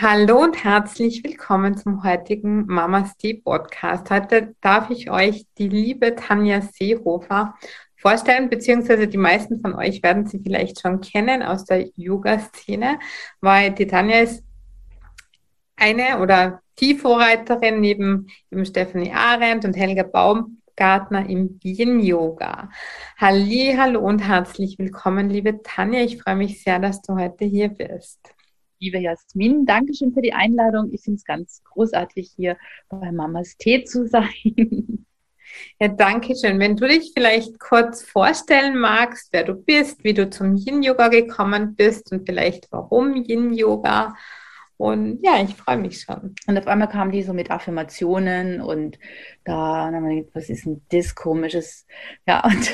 Hallo 0.00 0.42
und 0.42 0.64
herzlich 0.64 1.22
willkommen 1.22 1.76
zum 1.76 2.02
heutigen 2.02 2.66
Mamas 2.66 3.16
Tea 3.16 3.34
Podcast. 3.34 4.10
Heute 4.10 4.56
darf 4.60 4.90
ich 4.90 5.10
euch 5.10 5.46
die 5.58 5.68
liebe 5.68 6.16
Tanja 6.16 6.62
Seehofer 6.62 7.54
vorstellen, 7.96 8.48
beziehungsweise 8.48 9.06
die 9.06 9.18
meisten 9.18 9.60
von 9.60 9.74
euch 9.74 10.02
werden 10.02 10.26
sie 10.26 10.40
vielleicht 10.40 10.80
schon 10.80 11.00
kennen 11.00 11.42
aus 11.42 11.64
der 11.64 11.86
Yoga-Szene, 11.94 12.98
weil 13.40 13.70
die 13.72 13.86
Tanja 13.86 14.20
ist 14.20 14.42
eine 15.76 16.18
oder 16.20 16.60
die 16.80 16.96
Vorreiterin 16.96 17.80
neben 17.80 18.26
eben 18.50 18.64
Stephanie 18.64 19.12
Arendt 19.12 19.64
und 19.64 19.76
Helga 19.76 20.02
Baumgartner 20.02 21.28
im 21.28 21.60
Yin-Yoga. 21.62 22.70
Hallo 23.18 24.00
und 24.00 24.26
herzlich 24.26 24.76
willkommen, 24.78 25.30
liebe 25.30 25.62
Tanja. 25.62 26.00
Ich 26.00 26.20
freue 26.20 26.36
mich 26.36 26.64
sehr, 26.64 26.80
dass 26.80 27.00
du 27.00 27.14
heute 27.14 27.44
hier 27.44 27.68
bist. 27.68 28.33
Liebe 28.80 28.98
Jasmin, 28.98 29.66
danke 29.66 29.94
schön 29.94 30.12
für 30.12 30.22
die 30.22 30.32
Einladung. 30.32 30.92
Ich 30.92 31.02
finde 31.02 31.18
es 31.18 31.24
ganz 31.24 31.62
großartig, 31.64 32.32
hier 32.36 32.56
bei 32.88 33.12
Mamas 33.12 33.56
Tee 33.56 33.84
zu 33.84 34.06
sein. 34.08 35.06
Ja, 35.78 35.88
danke 35.88 36.34
schön. 36.34 36.58
Wenn 36.58 36.76
du 36.76 36.88
dich 36.88 37.12
vielleicht 37.14 37.58
kurz 37.60 38.02
vorstellen 38.02 38.78
magst, 38.78 39.28
wer 39.32 39.44
du 39.44 39.54
bist, 39.54 40.02
wie 40.02 40.14
du 40.14 40.28
zum 40.28 40.56
Yin-Yoga 40.56 41.08
gekommen 41.08 41.76
bist 41.76 42.10
und 42.12 42.26
vielleicht 42.26 42.66
warum 42.70 43.24
Yin-Yoga. 43.24 44.14
Und 44.76 45.20
ja, 45.22 45.40
ich 45.40 45.54
freue 45.54 45.78
mich 45.78 46.00
schon. 46.00 46.34
Und 46.46 46.58
auf 46.58 46.66
einmal 46.66 46.88
kamen 46.88 47.12
die 47.12 47.22
so 47.22 47.32
mit 47.32 47.50
Affirmationen 47.50 48.60
und 48.60 48.98
da, 49.44 49.90
was 50.32 50.50
ist 50.50 50.66
denn 50.66 50.82
das 50.90 51.14
komisches? 51.14 51.86
Ja, 52.26 52.44
und 52.44 52.72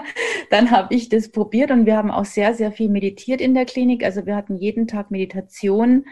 dann 0.50 0.70
habe 0.70 0.94
ich 0.94 1.08
das 1.08 1.30
probiert 1.30 1.70
und 1.70 1.86
wir 1.86 1.96
haben 1.96 2.10
auch 2.10 2.24
sehr, 2.24 2.54
sehr 2.54 2.72
viel 2.72 2.88
meditiert 2.88 3.40
in 3.40 3.54
der 3.54 3.64
Klinik. 3.64 4.04
Also 4.04 4.26
wir 4.26 4.36
hatten 4.36 4.56
jeden 4.56 4.86
Tag 4.86 5.10
Meditation 5.10 6.04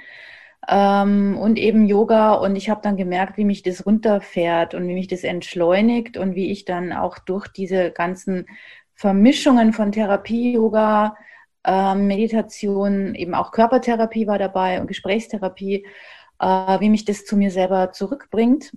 ähm, 0.68 1.38
und 1.38 1.58
eben 1.58 1.86
Yoga 1.86 2.34
und 2.34 2.56
ich 2.56 2.70
habe 2.70 2.80
dann 2.82 2.96
gemerkt, 2.96 3.36
wie 3.36 3.44
mich 3.44 3.62
das 3.62 3.86
runterfährt 3.86 4.74
und 4.74 4.86
wie 4.88 4.94
mich 4.94 5.08
das 5.08 5.24
entschleunigt 5.24 6.16
und 6.16 6.34
wie 6.34 6.50
ich 6.50 6.64
dann 6.64 6.92
auch 6.92 7.18
durch 7.18 7.48
diese 7.48 7.90
ganzen 7.90 8.46
Vermischungen 8.94 9.72
von 9.72 9.92
Therapie, 9.92 10.52
Yoga, 10.54 11.16
ähm, 11.64 12.06
Meditation, 12.06 13.14
eben 13.14 13.34
auch 13.34 13.52
Körpertherapie 13.52 14.26
war 14.26 14.38
dabei 14.38 14.80
und 14.80 14.86
Gesprächstherapie, 14.86 15.86
äh, 16.38 16.46
wie 16.80 16.90
mich 16.90 17.04
das 17.04 17.24
zu 17.24 17.36
mir 17.36 17.50
selber 17.50 17.92
zurückbringt. 17.92 18.72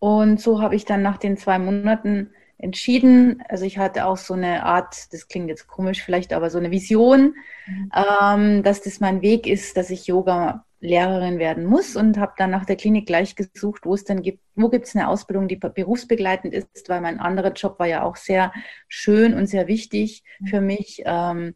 Und 0.00 0.40
so 0.40 0.60
habe 0.60 0.76
ich 0.76 0.84
dann 0.84 1.02
nach 1.02 1.18
den 1.18 1.36
zwei 1.36 1.58
Monaten 1.58 2.30
entschieden. 2.58 3.42
Also 3.48 3.64
ich 3.64 3.78
hatte 3.78 4.06
auch 4.06 4.16
so 4.16 4.34
eine 4.34 4.64
Art, 4.64 5.12
das 5.12 5.28
klingt 5.28 5.48
jetzt 5.48 5.68
komisch 5.68 6.02
vielleicht, 6.02 6.32
aber 6.32 6.50
so 6.50 6.58
eine 6.58 6.70
Vision, 6.70 7.36
mhm. 7.66 7.92
ähm, 7.94 8.62
dass 8.62 8.82
das 8.82 9.00
mein 9.00 9.22
Weg 9.22 9.46
ist, 9.46 9.76
dass 9.76 9.90
ich 9.90 10.08
Yoga-Lehrerin 10.08 11.38
werden 11.38 11.64
muss 11.64 11.94
und 11.94 12.18
habe 12.18 12.32
dann 12.36 12.50
nach 12.50 12.64
der 12.64 12.76
Klinik 12.76 13.06
gleich 13.06 13.36
gesucht, 13.36 13.82
wo 13.84 13.94
es 13.94 14.04
denn 14.04 14.22
gibt, 14.22 14.40
wo 14.56 14.68
gibt 14.68 14.86
es 14.86 14.96
eine 14.96 15.08
Ausbildung, 15.08 15.46
die 15.46 15.56
berufsbegleitend 15.56 16.52
ist, 16.52 16.88
weil 16.88 17.00
mein 17.00 17.20
anderer 17.20 17.52
Job 17.52 17.78
war 17.78 17.86
ja 17.86 18.02
auch 18.02 18.16
sehr 18.16 18.52
schön 18.88 19.34
und 19.34 19.46
sehr 19.46 19.68
wichtig 19.68 20.24
mhm. 20.40 20.46
für 20.46 20.60
mich. 20.60 21.02
Ähm, 21.06 21.54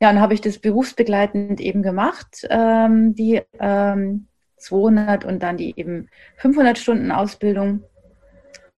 ja, 0.00 0.10
und 0.10 0.20
habe 0.20 0.34
ich 0.34 0.40
das 0.40 0.58
berufsbegleitend 0.58 1.60
eben 1.60 1.82
gemacht, 1.82 2.44
ähm, 2.50 3.14
die 3.14 3.40
200 3.58 5.24
ähm, 5.24 5.30
und 5.30 5.42
dann 5.42 5.56
die 5.56 5.78
eben 5.78 6.08
500 6.36 6.76
Stunden 6.76 7.12
Ausbildung 7.12 7.84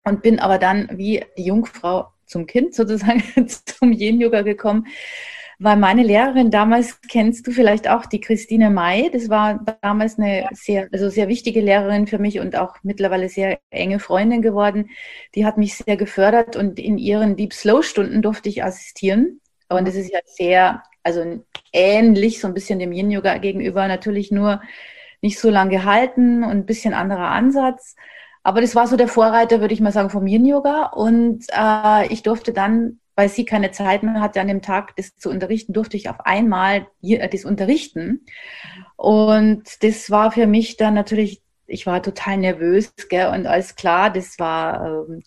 und 0.05 0.23
bin 0.23 0.39
aber 0.39 0.59
dann 0.59 0.89
wie 0.93 1.25
die 1.37 1.45
Jungfrau 1.45 2.09
zum 2.27 2.47
Kind 2.47 2.75
sozusagen 2.75 3.23
zum 3.49 3.93
Yin-Yoga 3.93 4.43
gekommen, 4.43 4.87
weil 5.59 5.77
meine 5.77 6.03
Lehrerin 6.03 6.51
damals, 6.51 7.01
kennst 7.03 7.47
du 7.47 7.53
vielleicht 7.53 7.89
auch, 7.89 8.07
die 8.07 8.21
Christine 8.21 8.71
May, 8.71 9.11
das 9.11 9.29
war 9.29 9.65
damals 9.83 10.19
eine 10.19 10.49
sehr, 10.53 10.89
also 10.93 11.09
sehr 11.09 11.29
wichtige 11.29 11.61
Lehrerin 11.61 12.07
für 12.07 12.19
mich 12.19 12.41
und 12.41 12.57
auch 12.57 12.77
mittlerweile 12.83 13.29
sehr 13.29 13.61
enge 13.71 14.01
Freundin 14.01 14.43
geworden. 14.43 14.91
Die 15.35 15.47
hat 15.47 15.57
mich 15.57 15.77
sehr 15.77 15.97
gefördert 15.97 16.57
und 16.57 16.79
in 16.79 16.99
ihren 16.99 17.37
Deep 17.37 17.53
Slow 17.53 17.83
Stunden 17.83 18.21
durfte 18.21 18.49
ich 18.49 18.65
assistieren. 18.65 19.41
Und 19.69 19.87
das 19.87 19.95
ist 19.95 20.13
ja 20.13 20.19
sehr, 20.25 20.83
also 21.03 21.41
ähnlich 21.73 22.41
so 22.41 22.49
ein 22.49 22.55
bisschen 22.55 22.79
dem 22.79 22.93
Yin-Yoga 22.93 23.39
gegenüber, 23.39 23.87
natürlich 23.87 24.31
nur 24.33 24.61
nicht 25.23 25.39
so 25.39 25.51
lange 25.51 25.71
gehalten 25.71 26.43
und 26.43 26.51
ein 26.51 26.67
bisschen 26.67 26.95
anderer 26.95 27.31
Ansatz. 27.31 27.97
Aber 28.45 28.61
das 28.61 28.75
war 28.75 28.87
so 28.87 28.97
der 28.97 29.09
Vorreiter, 29.09 29.61
würde 29.61 29.73
ich 29.75 29.81
mal 29.81 29.91
sagen, 29.91 30.11
vom 30.11 30.27
Yin-Yoga. 30.27 30.89
Und 30.89 31.47
äh, 31.51 32.07
ich 32.13 32.23
durfte 32.23 32.53
dann, 32.53 33.01
weil 33.17 33.29
sie 33.31 33.47
keine 33.47 33.71
Zeit 33.71 34.03
mehr 34.03 34.21
hatte, 34.21 34.41
an 34.41 34.49
dem 34.49 34.61
Tag 34.61 34.95
das 34.97 35.17
zu 35.17 35.31
unterrichten, 35.31 35.73
durfte 35.73 35.97
ich 35.97 36.11
auf 36.11 36.21
einmal 36.21 36.87
äh, 37.03 37.27
das 37.29 37.47
unterrichten. 37.47 38.27
Und 38.97 39.83
das 39.83 40.11
war 40.11 40.31
für 40.31 40.47
mich 40.47 40.77
dann 40.77 40.93
natürlich, 40.95 41.43
ich 41.67 41.87
war 41.87 42.03
total 42.03 42.37
nervös, 42.37 42.93
gell? 43.09 43.29
und 43.29 43.47
alles 43.47 43.77
klar, 43.77 44.11
das 44.11 44.39
war, 44.39 45.07
ähm, 45.09 45.23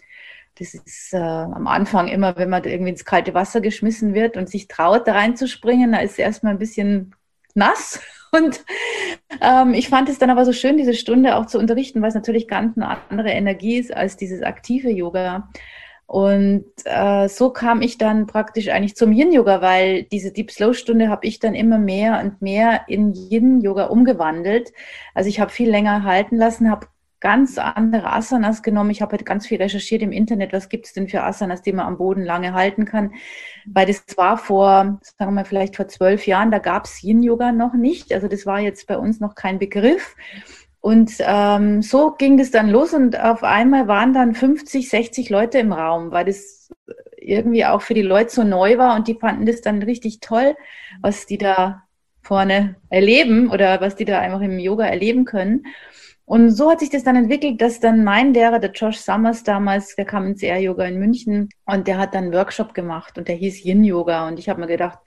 das 0.60 0.76
ist 0.76 1.14
äh, 1.14 1.18
am 1.18 1.66
Anfang 1.68 2.08
immer, 2.10 2.38
wenn 2.38 2.50
man 2.50 2.64
irgendwie 2.66 2.92
ins 2.92 3.06
kalte 3.06 3.34
Wasser 3.34 3.62
geschmissen 3.62 4.14
wird 4.14 4.38
und 4.38 4.48
sich 4.48 4.68
traut, 4.68 5.08
da 5.08 5.14
reinzuspringen, 5.14 5.92
da 5.92 6.00
ist 6.00 6.20
erstmal 6.20 6.54
ein 6.54 6.60
bisschen 6.60 7.16
nass. 7.58 8.00
Und 8.32 8.64
ähm, 9.42 9.74
ich 9.74 9.90
fand 9.90 10.10
es 10.10 10.20
dann 10.20 10.30
aber 10.30 10.44
so 10.44 10.52
schön, 10.52 10.78
diese 10.78 10.94
Stunde 10.94 11.38
auch 11.38 11.46
zu 11.46 11.60
unterrichten, 11.60 12.02
weil 12.02 12.10
es 12.10 12.16
natürlich 12.16 12.48
ganz 12.48 12.78
eine 12.78 12.98
andere 13.10 13.30
Energie 13.30 13.78
ist 13.78 13.96
als 13.96 14.18
dieses 14.18 14.42
aktive 14.44 14.90
Yoga. 14.90 15.50
Und 16.08 16.66
äh, 16.86 17.28
so 17.28 17.50
kam 17.50 17.82
ich 17.82 17.98
dann 17.98 18.28
praktisch 18.28 18.70
eigentlich 18.70 18.96
zum 18.96 19.12
Yin-Yoga, 19.12 19.62
weil 19.62 20.04
diese 20.04 20.32
Deep 20.32 20.52
Slow-Stunde 20.52 21.10
habe 21.10 21.28
ich 21.28 21.40
dann 21.40 21.54
immer 21.54 21.78
mehr 21.78 22.22
und 22.24 22.42
mehr 22.42 22.82
in 22.88 23.14
Yin-Yoga 23.14 23.86
umgewandelt. 23.88 24.72
Also 25.14 25.30
ich 25.30 25.42
habe 25.42 25.52
viel 25.52 25.70
länger 25.70 26.04
halten 26.04 26.38
lassen, 26.38 26.72
habe 26.72 26.88
ganz 27.20 27.58
andere 27.58 28.14
Asanas 28.14 28.62
genommen. 28.62 28.92
Ich 28.92 29.02
habe 29.02 29.12
halt 29.14 29.26
ganz 29.26 29.48
viel 29.48 29.62
recherchiert 29.62 30.02
im 30.02 30.12
Internet, 30.12 30.54
was 30.54 30.70
gibt 30.70 30.86
es 30.86 30.94
denn 30.94 31.08
für 31.08 31.24
Asanas, 31.24 31.62
die 31.62 31.74
man 31.74 31.88
am 31.88 31.98
Boden 31.98 32.24
lange 32.24 32.54
halten 32.54 32.86
kann. 32.86 33.14
Weil 33.66 33.88
das 33.88 34.04
war 34.16 34.38
vor, 34.38 35.00
sagen 35.18 35.32
wir 35.32 35.32
mal, 35.32 35.46
vielleicht 35.46 35.76
vor 35.76 35.88
zwölf 35.88 36.28
Jahren, 36.28 36.52
da 36.52 36.60
gab 36.60 36.86
es 36.86 37.04
Yin-Yoga 37.04 37.52
noch 37.52 37.74
nicht. 37.74 38.14
Also 38.14 38.28
das 38.28 38.46
war 38.46 38.60
jetzt 38.60 38.88
bei 38.88 38.98
uns 38.98 39.20
noch 39.20 39.36
kein 39.36 39.60
Begriff. 39.60 40.16
Und 40.80 41.14
ähm, 41.20 41.82
so 41.82 42.12
ging 42.12 42.38
das 42.38 42.52
dann 42.52 42.70
los 42.70 42.94
und 42.94 43.20
auf 43.20 43.44
einmal 43.44 43.88
waren 43.88 44.14
dann 44.14 44.36
50, 44.36 44.90
60 44.90 45.30
Leute 45.30 45.60
im 45.60 45.74
Raum, 45.74 46.12
weil 46.12 46.26
das 46.26 46.70
irgendwie 47.18 47.66
auch 47.66 47.82
für 47.82 47.94
die 47.94 48.04
Leute 48.04 48.30
so 48.30 48.44
neu 48.44 48.78
war 48.78 48.96
und 48.96 49.08
die 49.08 49.16
fanden 49.16 49.46
das 49.46 49.62
dann 49.62 49.82
richtig 49.84 50.22
toll, 50.22 50.56
was 51.02 51.26
die 51.26 51.38
da 51.38 51.84
vorne 52.22 52.76
erleben 52.90 53.50
oder 53.50 53.82
was 53.82 53.96
die 53.96 54.06
da 54.06 54.20
einfach 54.20 54.42
im 54.42 54.60
Yoga 54.60 54.86
erleben 54.86 55.26
können. 55.26 55.66
Und 56.28 56.52
so 56.52 56.70
hat 56.70 56.82
sich 56.82 56.90
das 56.90 57.06
dann 57.06 57.16
entwickelt, 57.16 57.62
dass 57.62 57.80
dann 57.80 58.04
mein 58.04 58.34
Lehrer, 58.34 58.60
der 58.60 58.72
Josh 58.72 58.98
Summers 58.98 59.46
damals, 59.46 59.96
der 59.96 60.04
kam 60.04 60.28
ins 60.28 60.44
Air 60.44 60.60
Yoga 60.60 60.84
in 60.84 61.00
München 61.00 61.48
und 61.66 61.88
der 61.88 61.98
hat 61.98 62.14
dann 62.14 62.26
einen 62.26 62.34
Workshop 62.34 62.74
gemacht 62.74 63.18
und 63.18 63.30
der 63.30 63.36
hieß 63.36 63.64
Yin 63.64 63.86
Yoga. 63.86 64.28
Und 64.28 64.38
ich 64.38 64.50
habe 64.50 64.60
mir 64.60 64.68
gedacht, 64.68 65.00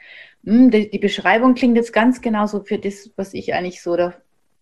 hm, 0.45 0.71
die, 0.71 0.89
die, 0.89 0.99
Beschreibung 0.99 1.55
klingt 1.55 1.77
jetzt 1.77 1.93
ganz 1.93 2.23
genauso 2.23 2.61
für 2.61 2.79
das, 2.79 3.11
was 3.17 3.35
ich 3.35 3.53
eigentlich 3.53 3.83
so 3.83 3.97
da 3.97 4.15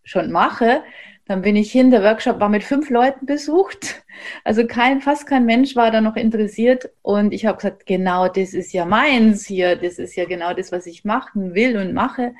schon 0.02 0.32
mache. 0.32 0.82
Dann 1.26 1.42
bin 1.42 1.54
ich 1.54 1.70
hin, 1.70 1.92
der 1.92 2.02
Workshop 2.02 2.41
war 2.41 2.48
mit 2.48 2.64
fünf 2.64 2.90
Leuten 2.90 3.25
besucht. 3.25 4.02
Also 4.42 4.66
kein, 4.66 5.00
fast 5.00 5.28
kein 5.28 5.46
Mensch 5.46 5.76
war 5.76 5.92
da 5.92 6.00
noch 6.00 6.16
interessiert. 6.16 6.90
Und 7.02 7.32
ich 7.32 7.46
habe 7.46 7.58
gesagt, 7.58 7.86
genau 7.86 8.26
das 8.26 8.52
ist 8.52 8.72
ja 8.72 8.84
meins 8.84 9.46
hier. 9.46 9.76
Das 9.76 10.00
ist 10.00 10.16
ja 10.16 10.25
genau 10.25 10.54
das, 10.54 10.72
was 10.72 10.86
ich 10.86 11.04
machen 11.04 11.54
will 11.54 11.76
und 11.76 11.94
mache. 11.94 12.34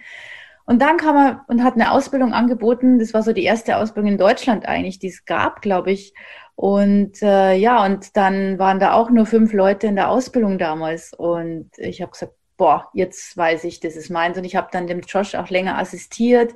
Und 0.69 0.83
dann 0.83 0.99
kam 0.99 1.17
er 1.17 1.45
und 1.49 1.65
hat 1.65 1.77
eine 1.77 1.93
Ausbildung 1.93 2.35
angeboten. 2.35 2.99
Das 2.99 3.15
war 3.15 3.23
so 3.23 3.33
die 3.33 3.45
erste 3.45 3.79
Ausbildung 3.79 4.13
in 4.13 4.19
Deutschland 4.19 4.67
eigentlich, 4.69 4.99
die 4.99 5.09
es 5.09 5.25
gab, 5.25 5.63
glaube 5.63 5.93
ich. 5.93 6.13
Und 6.57 7.23
äh, 7.23 7.55
ja, 7.55 7.87
und 7.87 8.19
dann 8.19 8.59
waren 8.59 8.79
da 8.79 8.93
auch 8.93 9.09
nur 9.09 9.25
fünf 9.25 9.55
Leute 9.55 9.87
in 9.87 9.97
der 9.97 10.11
Ausbildung 10.11 10.59
damals. 10.59 11.15
Und 11.15 11.71
ich 11.79 12.03
habe 12.03 12.13
gesagt, 12.13 12.35
boah, 12.59 12.87
jetzt 12.93 13.35
weiß 13.35 13.65
ich, 13.65 13.81
das 13.81 13.97
ist 13.97 14.11
meins. 14.11 14.37
Und 14.37 14.45
ich 14.45 14.57
habe 14.57 14.69
dann 14.71 14.87
dem 14.87 15.01
Josh 15.01 15.37
auch 15.37 15.49
länger 15.49 15.79
assistiert, 15.79 16.55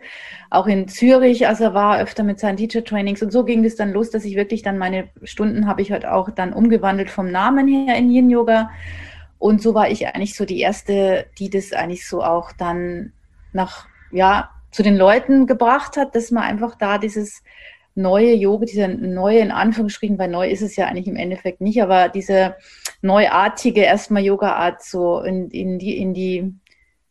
auch 0.50 0.66
in 0.66 0.88
Zürich, 0.88 1.48
als 1.48 1.60
er 1.60 1.72
war, 1.72 1.98
öfter 1.98 2.22
mit 2.22 2.38
seinen 2.38 2.58
Teacher-Trainings. 2.58 3.22
Und 3.22 3.32
so 3.32 3.44
ging 3.46 3.64
es 3.64 3.76
dann 3.76 3.94
los, 3.94 4.10
dass 4.10 4.26
ich 4.26 4.36
wirklich 4.36 4.60
dann 4.60 4.76
meine 4.76 5.08
Stunden 5.22 5.66
habe 5.66 5.80
ich 5.80 5.90
halt 5.90 6.04
auch 6.04 6.28
dann 6.28 6.52
umgewandelt 6.52 7.08
vom 7.08 7.30
Namen 7.30 7.66
her 7.66 7.96
in 7.96 8.10
Yin-Yoga. 8.10 8.68
Und 9.38 9.62
so 9.62 9.72
war 9.72 9.88
ich 9.88 10.06
eigentlich 10.06 10.34
so 10.34 10.44
die 10.44 10.60
Erste, 10.60 11.24
die 11.38 11.48
das 11.48 11.72
eigentlich 11.72 12.06
so 12.06 12.22
auch 12.22 12.52
dann 12.52 13.14
nach 13.54 13.86
ja, 14.12 14.50
zu 14.70 14.82
den 14.82 14.96
Leuten 14.96 15.46
gebracht 15.46 15.96
hat, 15.96 16.14
dass 16.14 16.30
man 16.30 16.44
einfach 16.44 16.76
da 16.76 16.98
dieses 16.98 17.42
neue 17.94 18.34
Yoga, 18.34 18.64
diese 18.64 18.88
neue, 18.88 19.40
in 19.40 19.50
Anführungsstrichen, 19.50 20.18
weil 20.18 20.30
neu 20.30 20.48
ist 20.48 20.62
es 20.62 20.76
ja 20.76 20.86
eigentlich 20.86 21.08
im 21.08 21.16
Endeffekt 21.16 21.60
nicht, 21.60 21.82
aber 21.82 22.08
diese 22.08 22.56
neuartige 23.02 23.82
erstmal 23.82 24.22
Yoga-Art 24.22 24.82
so 24.82 25.20
in, 25.20 25.50
in 25.50 25.78
die, 25.78 25.98
in 25.98 26.14
die, 26.14 26.54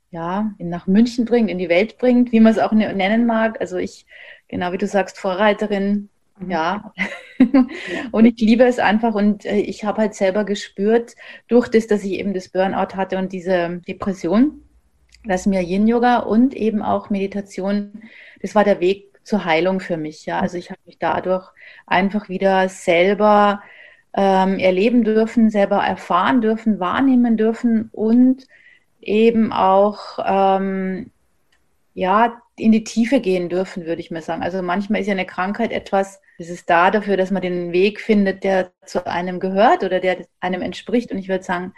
ja, 0.10 0.54
in 0.58 0.70
nach 0.70 0.88
München 0.88 1.26
bringt, 1.26 1.50
in 1.50 1.60
die 1.60 1.70
Welt 1.70 1.98
bringt, 1.98 2.32
wie 2.32 2.40
man 2.40 2.52
es 2.52 2.60
auch 2.60 2.72
ne-, 2.72 2.94
nennen 2.94 3.26
mag. 3.26 3.62
Also 3.62 3.78
ich, 3.78 4.06
genau 4.48 4.72
wie 4.72 4.78
du 4.78 4.88
sagst, 4.88 5.20
Vorreiterin, 5.20 6.10
mhm. 6.40 6.52
ja. 6.52 6.94
und 8.12 8.26
ich 8.26 8.40
liebe 8.40 8.66
es 8.66 8.80
einfach 8.80 9.14
und 9.14 9.46
äh, 9.46 9.58
ich 9.58 9.84
habe 9.84 10.02
halt 10.02 10.16
selber 10.16 10.46
gespürt, 10.46 11.16
durch 11.48 11.68
das, 11.68 11.86
dass 11.86 12.04
ich 12.04 12.14
eben 12.14 12.34
das 12.34 12.50
Burnout 12.50 12.96
hatte 12.96 13.18
und 13.18 13.32
diese 13.32 13.82
Depression, 13.88 14.64
dass 15.24 15.46
mir 15.46 15.62
Yin-Yoga 15.62 16.20
und 16.20 16.54
eben 16.54 16.82
auch 16.82 17.10
Meditation, 17.10 18.04
das 18.42 18.56
war 18.56 18.64
der 18.64 18.80
Weg 18.80 19.12
zur 19.24 19.46
Heilung 19.46 19.80
für 19.80 19.98
mich. 19.98 20.26
Ja, 20.26 20.40
also 20.40 20.58
ich 20.58 20.72
habe 20.72 20.80
mich 20.86 20.98
dadurch 20.98 21.50
einfach 21.86 22.30
wieder 22.30 22.70
selber 22.70 23.62
ähm, 24.14 24.60
erleben 24.60 25.04
dürfen, 25.04 25.50
selber 25.50 25.78
erfahren 25.78 26.42
dürfen, 26.42 26.80
wahrnehmen 26.80 27.38
dürfen 27.38 27.90
und 27.92 28.48
eben 29.00 29.54
auch 29.54 30.20
ähm, 30.26 31.12
ja 31.94 32.42
in 32.58 32.72
die 32.72 32.84
Tiefe 32.84 33.20
gehen 33.20 33.50
dürfen, 33.50 33.86
würde 33.86 34.02
ich 34.02 34.12
mal 34.12 34.22
sagen. 34.22 34.44
Also 34.44 34.62
manchmal 34.62 35.02
ist 35.02 35.08
ja 35.08 35.14
eine 35.14 35.26
Krankheit 35.26 35.72
etwas, 35.72 36.22
es 36.38 36.50
ist 36.50 36.70
da 36.70 36.92
dafür, 36.92 37.18
dass 37.18 37.32
man 37.32 37.42
den 37.42 37.72
Weg 37.72 38.00
findet, 38.00 38.44
der 38.44 38.72
zu 38.86 39.06
einem 39.08 39.40
gehört 39.40 39.84
oder 39.84 40.00
der 40.00 40.26
einem 40.40 40.62
entspricht. 40.62 41.12
Und 41.12 41.18
ich 41.18 41.28
würde 41.30 41.44
sagen, 41.44 41.74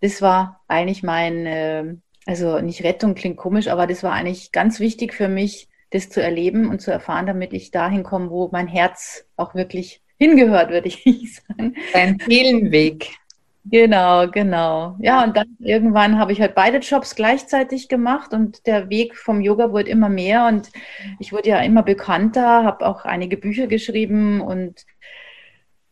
das 0.00 0.22
war 0.22 0.60
eigentlich 0.68 1.02
mein, 1.02 1.46
äh, 1.46 1.94
also 2.26 2.60
nicht 2.60 2.82
Rettung 2.84 3.14
klingt 3.14 3.36
komisch, 3.36 3.68
aber 3.68 3.86
das 3.86 4.02
war 4.02 4.12
eigentlich 4.12 4.52
ganz 4.52 4.80
wichtig 4.80 5.14
für 5.14 5.28
mich, 5.28 5.68
das 5.90 6.10
zu 6.10 6.20
erleben 6.20 6.68
und 6.68 6.80
zu 6.80 6.90
erfahren, 6.90 7.26
damit 7.26 7.52
ich 7.52 7.70
dahin 7.70 8.02
komme, 8.02 8.30
wo 8.30 8.48
mein 8.52 8.66
Herz 8.66 9.24
auch 9.36 9.54
wirklich 9.54 10.02
hingehört, 10.18 10.70
würde 10.70 10.88
ich 10.88 11.04
sagen. 11.48 11.74
Dein 11.92 12.18
Seelenweg. 12.18 13.10
Genau, 13.68 14.28
genau. 14.28 14.96
Ja, 15.00 15.24
und 15.24 15.36
dann 15.36 15.56
irgendwann 15.58 16.18
habe 16.18 16.32
ich 16.32 16.40
halt 16.40 16.54
beide 16.54 16.78
Jobs 16.78 17.16
gleichzeitig 17.16 17.88
gemacht 17.88 18.32
und 18.32 18.64
der 18.66 18.90
Weg 18.90 19.16
vom 19.16 19.40
Yoga 19.40 19.72
wurde 19.72 19.90
immer 19.90 20.08
mehr 20.08 20.46
und 20.46 20.70
ich 21.18 21.32
wurde 21.32 21.48
ja 21.48 21.58
immer 21.60 21.82
bekannter, 21.82 22.62
habe 22.62 22.86
auch 22.86 23.04
einige 23.04 23.36
Bücher 23.36 23.66
geschrieben 23.66 24.40
und 24.40 24.86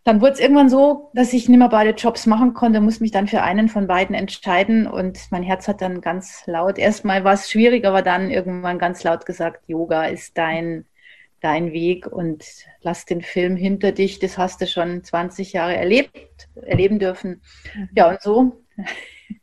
dann 0.05 0.21
wurde 0.21 0.33
es 0.33 0.41
irgendwann 0.41 0.69
so, 0.69 1.11
dass 1.15 1.33
ich 1.33 1.49
nicht 1.49 1.59
mehr 1.59 1.69
beide 1.69 1.91
Jobs 1.91 2.27
machen 2.27 2.55
konnte, 2.55 2.81
musste 2.81 3.03
mich 3.03 3.11
dann 3.11 3.27
für 3.27 3.43
einen 3.43 3.69
von 3.69 3.87
beiden 3.87 4.15
entscheiden 4.15 4.87
und 4.87 5.19
mein 5.31 5.43
Herz 5.43 5.67
hat 5.67 5.81
dann 5.81 6.01
ganz 6.01 6.47
laut, 6.47 6.79
erstmal 6.79 7.25
war 7.25 7.33
es 7.33 7.51
schwierig, 7.51 7.85
aber 7.87 8.03
dann 8.03 8.31
irgendwann 8.31 8.79
ganz 8.79 9.03
laut 9.03 9.25
gesagt, 9.27 9.69
Yoga 9.69 10.05
ist 10.05 10.37
dein 10.37 10.85
dein 11.45 11.73
Weg 11.73 12.07
und 12.07 12.43
lass 12.81 13.05
den 13.05 13.21
Film 13.21 13.55
hinter 13.55 13.93
dich. 13.93 14.19
Das 14.19 14.39
hast 14.39 14.63
du 14.63 14.67
schon 14.67 15.05
20 15.05 15.53
Jahre 15.53 15.77
erlebt, 15.77 16.49
erleben 16.55 16.99
dürfen. 16.99 17.43
Mhm. 17.75 17.89
Ja, 17.95 18.09
und 18.09 18.23
so 18.23 18.63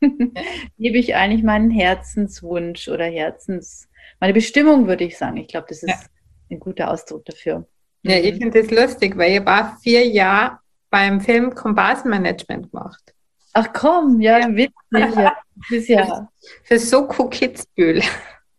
gebe 0.78 0.98
ich 0.98 1.14
eigentlich 1.14 1.44
meinen 1.44 1.70
Herzenswunsch 1.70 2.88
oder 2.88 3.04
Herzens, 3.04 3.88
meine 4.18 4.32
Bestimmung, 4.32 4.88
würde 4.88 5.04
ich 5.04 5.16
sagen. 5.16 5.36
Ich 5.36 5.46
glaube, 5.46 5.66
das 5.68 5.84
ist 5.84 5.90
ja. 5.90 6.08
ein 6.50 6.58
guter 6.58 6.90
Ausdruck 6.90 7.24
dafür. 7.24 7.68
Ja, 8.02 8.16
ich 8.16 8.34
mhm. 8.34 8.38
finde 8.38 8.62
das 8.62 8.70
lustig, 8.70 9.16
weil 9.16 9.32
ihr 9.32 9.46
war 9.46 9.78
vier 9.82 10.06
Jahre 10.06 10.58
beim 10.90 11.20
Film 11.20 11.54
Komparsenmanagement 11.54 12.70
gemacht. 12.70 13.14
Ach 13.54 13.68
komm, 13.72 14.20
ja, 14.20 14.46
witzig. 14.48 14.72
Ja. 14.90 15.36
Das 15.70 15.86
ja. 15.86 16.28
Für 16.64 16.78
Soko 16.78 17.28
Kitzbühel. 17.28 18.02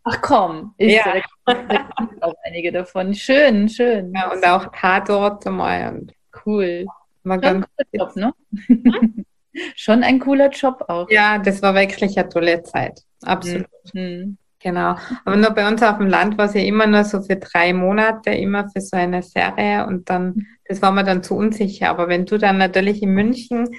Ach 0.04 0.22
komm, 0.22 0.74
ist 0.78 0.94
ja. 0.94 1.20
da 1.44 1.88
auch 2.20 2.34
einige 2.44 2.72
davon. 2.72 3.12
Schön, 3.12 3.68
schön. 3.68 4.12
Ja, 4.14 4.30
und 4.30 4.46
auch 4.46 4.72
Tatort 4.72 5.44
mal. 5.44 5.92
Und 5.92 6.12
cool. 6.46 6.86
War 7.24 7.38
ganz 7.38 7.66
Job, 7.92 8.14
ne? 8.16 8.32
Hm? 8.68 9.26
Schon 9.76 10.02
ein 10.02 10.18
cooler 10.18 10.50
Job 10.50 10.84
auch. 10.88 11.10
Ja, 11.10 11.38
das 11.38 11.60
war 11.62 11.74
wirklich 11.74 12.16
eine 12.16 12.28
tolle 12.28 12.62
Zeit. 12.62 13.02
Absolut. 13.22 13.66
Mhm. 13.92 14.38
Genau. 14.64 14.96
Aber 15.26 15.36
nur 15.36 15.50
bei 15.50 15.68
uns 15.68 15.82
auf 15.82 15.98
dem 15.98 16.06
Land 16.06 16.38
war 16.38 16.46
es 16.46 16.54
ja 16.54 16.62
immer 16.62 16.86
nur 16.86 17.04
so 17.04 17.20
für 17.20 17.36
drei 17.36 17.74
Monate, 17.74 18.30
immer 18.30 18.66
für 18.70 18.80
so 18.80 18.96
eine 18.96 19.22
Serie 19.22 19.86
und 19.86 20.08
dann, 20.08 20.46
das 20.66 20.80
war 20.80 20.90
mir 20.90 21.04
dann 21.04 21.22
zu 21.22 21.36
unsicher. 21.36 21.90
Aber 21.90 22.08
wenn 22.08 22.24
du 22.24 22.38
dann 22.38 22.56
natürlich 22.56 23.02
in 23.02 23.10
München 23.10 23.76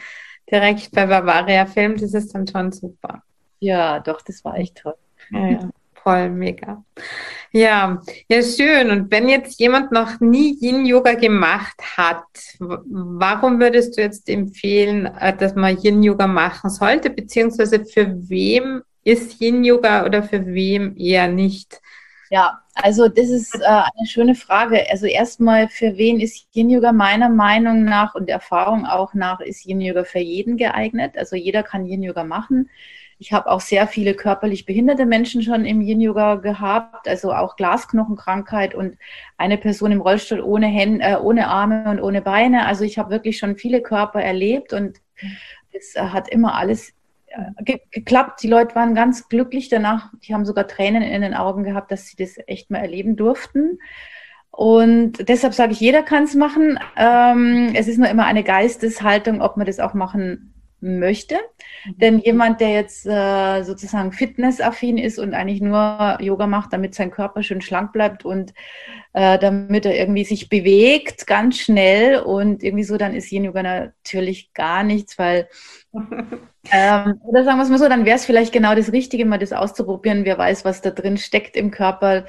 direkt 0.49 0.91
bei 0.91 1.07
Bavaria 1.07 1.65
filmst, 1.65 2.03
ist 2.03 2.13
es 2.13 2.27
dann 2.27 2.47
schon 2.47 2.71
super. 2.71 3.23
Ja, 3.59 3.99
doch, 3.99 4.21
das 4.21 4.45
war 4.45 4.57
echt 4.57 4.77
toll. 4.77 4.93
Ja, 5.31 5.47
ja 5.47 5.69
voll 6.05 6.29
mega. 6.29 6.85
Ja, 7.51 7.99
ja, 8.29 8.43
schön. 8.43 8.91
Und 8.91 9.09
wenn 9.09 9.27
jetzt 9.27 9.59
jemand 9.59 9.91
noch 9.91 10.19
nie 10.19 10.55
Yin-Yoga 10.61 11.13
gemacht 11.15 11.81
hat, 11.97 12.25
warum 12.59 13.59
würdest 13.59 13.97
du 13.97 14.01
jetzt 14.01 14.29
empfehlen, 14.29 15.07
äh, 15.07 15.35
dass 15.35 15.55
man 15.55 15.77
Yin-Yoga 15.81 16.27
machen 16.27 16.69
sollte? 16.69 17.09
Beziehungsweise 17.09 17.83
für 17.85 18.29
wem 18.29 18.83
ist 19.05 19.39
Yin-Yoga 19.39 20.05
oder 20.05 20.23
für 20.23 20.45
wem 20.45 20.97
eher 20.97 21.29
nicht? 21.29 21.81
Ja, 22.29 22.59
also 22.73 23.07
das 23.07 23.29
ist 23.29 23.55
äh, 23.55 23.63
eine 23.65 24.07
schöne 24.07 24.35
Frage. 24.35 24.83
Also 24.89 25.05
erstmal, 25.05 25.69
für 25.69 25.95
wen 25.95 26.19
ist 26.19 26.47
Yin-Yoga 26.53 26.91
meiner 26.91 27.29
Meinung 27.29 27.85
nach 27.85 28.15
und 28.15 28.29
Erfahrung 28.29 28.85
auch 28.85 29.13
nach, 29.13 29.39
ist 29.39 29.65
Yin-Yoga 29.65 30.03
für 30.03 30.19
jeden 30.19 30.57
geeignet. 30.57 31.17
Also 31.17 31.35
jeder 31.35 31.61
kann 31.61 31.85
Yin-Yoga 31.85 32.23
machen. 32.23 32.69
Ich 33.19 33.31
habe 33.31 33.49
auch 33.49 33.61
sehr 33.61 33.87
viele 33.87 34.15
körperlich 34.15 34.65
behinderte 34.65 35.05
Menschen 35.05 35.43
schon 35.43 35.65
im 35.65 35.81
Yin-Yoga 35.81 36.35
gehabt, 36.35 37.07
also 37.07 37.31
auch 37.31 37.55
Glasknochenkrankheit 37.55 38.75
und 38.75 38.97
eine 39.37 39.57
Person 39.57 39.91
im 39.91 40.01
Rollstuhl 40.01 40.41
ohne, 40.41 40.65
Hände, 40.65 41.05
äh, 41.05 41.15
ohne 41.17 41.47
Arme 41.47 41.89
und 41.89 42.01
ohne 42.01 42.21
Beine. 42.21 42.65
Also 42.65 42.83
ich 42.83 42.97
habe 42.97 43.11
wirklich 43.11 43.37
schon 43.37 43.55
viele 43.55 43.81
Körper 43.81 44.21
erlebt 44.21 44.73
und 44.73 44.97
es 45.71 45.95
äh, 45.95 46.01
hat 46.01 46.27
immer 46.27 46.55
alles 46.55 46.94
ge 47.63 47.79
geklappt. 47.91 48.41
Die 48.43 48.47
Leute 48.47 48.75
waren 48.75 48.95
ganz 48.95 49.29
glücklich 49.29 49.69
danach. 49.69 50.11
Die 50.23 50.33
haben 50.33 50.45
sogar 50.45 50.67
Tränen 50.67 51.01
in 51.01 51.21
den 51.21 51.33
Augen 51.33 51.63
gehabt, 51.63 51.91
dass 51.91 52.07
sie 52.07 52.15
das 52.15 52.35
echt 52.47 52.71
mal 52.71 52.79
erleben 52.79 53.15
durften. 53.15 53.79
Und 54.51 55.27
deshalb 55.27 55.53
sage 55.53 55.73
ich, 55.73 55.79
jeder 55.79 56.01
kann 56.01 56.23
es 56.23 56.33
machen. 56.33 56.79
Ähm, 56.95 57.73
es 57.75 57.87
ist 57.87 57.97
nur 57.97 58.07
immer 58.07 58.25
eine 58.25 58.43
Geisteshaltung, 58.43 59.41
ob 59.41 59.57
man 59.57 59.65
das 59.65 59.79
auch 59.79 59.93
machen 59.93 60.54
möchte. 60.79 61.35
Mhm. 61.85 61.97
Denn 61.97 62.19
jemand, 62.19 62.61
der 62.61 62.71
jetzt 62.71 63.05
äh, 63.05 63.63
sozusagen 63.63 64.11
fitnessaffin 64.11 64.97
ist 64.97 65.19
und 65.19 65.33
eigentlich 65.33 65.61
nur 65.61 66.17
Yoga 66.21 66.47
macht, 66.47 66.73
damit 66.73 66.95
sein 66.95 67.11
Körper 67.11 67.43
schön 67.43 67.61
schlank 67.61 67.93
bleibt 67.93 68.25
und 68.25 68.53
äh, 69.13 69.39
damit 69.39 69.85
er 69.85 69.97
irgendwie 69.97 70.25
sich 70.25 70.49
bewegt, 70.49 71.27
ganz 71.27 71.59
schnell 71.59 72.19
und 72.19 72.63
irgendwie 72.63 72.83
so, 72.83 72.97
dann 72.97 73.13
ist 73.13 73.31
Yin 73.31 73.45
Yoga 73.45 73.63
natürlich 73.63 74.53
gar 74.53 74.83
nichts, 74.83 75.17
weil 75.17 75.47
ähm, 75.93 77.21
oder 77.23 77.43
sagen 77.43 77.57
wir 77.57 77.63
es 77.63 77.69
mal 77.69 77.79
so, 77.79 77.89
dann 77.89 78.05
wäre 78.05 78.17
es 78.17 78.25
vielleicht 78.25 78.53
genau 78.53 78.75
das 78.75 78.91
Richtige, 78.91 79.25
mal 79.25 79.39
das 79.39 79.53
auszuprobieren. 79.53 80.25
Wer 80.25 80.37
weiß, 80.37 80.65
was 80.65 80.81
da 80.81 80.91
drin 80.91 81.17
steckt 81.17 81.55
im 81.55 81.71
Körper 81.71 82.25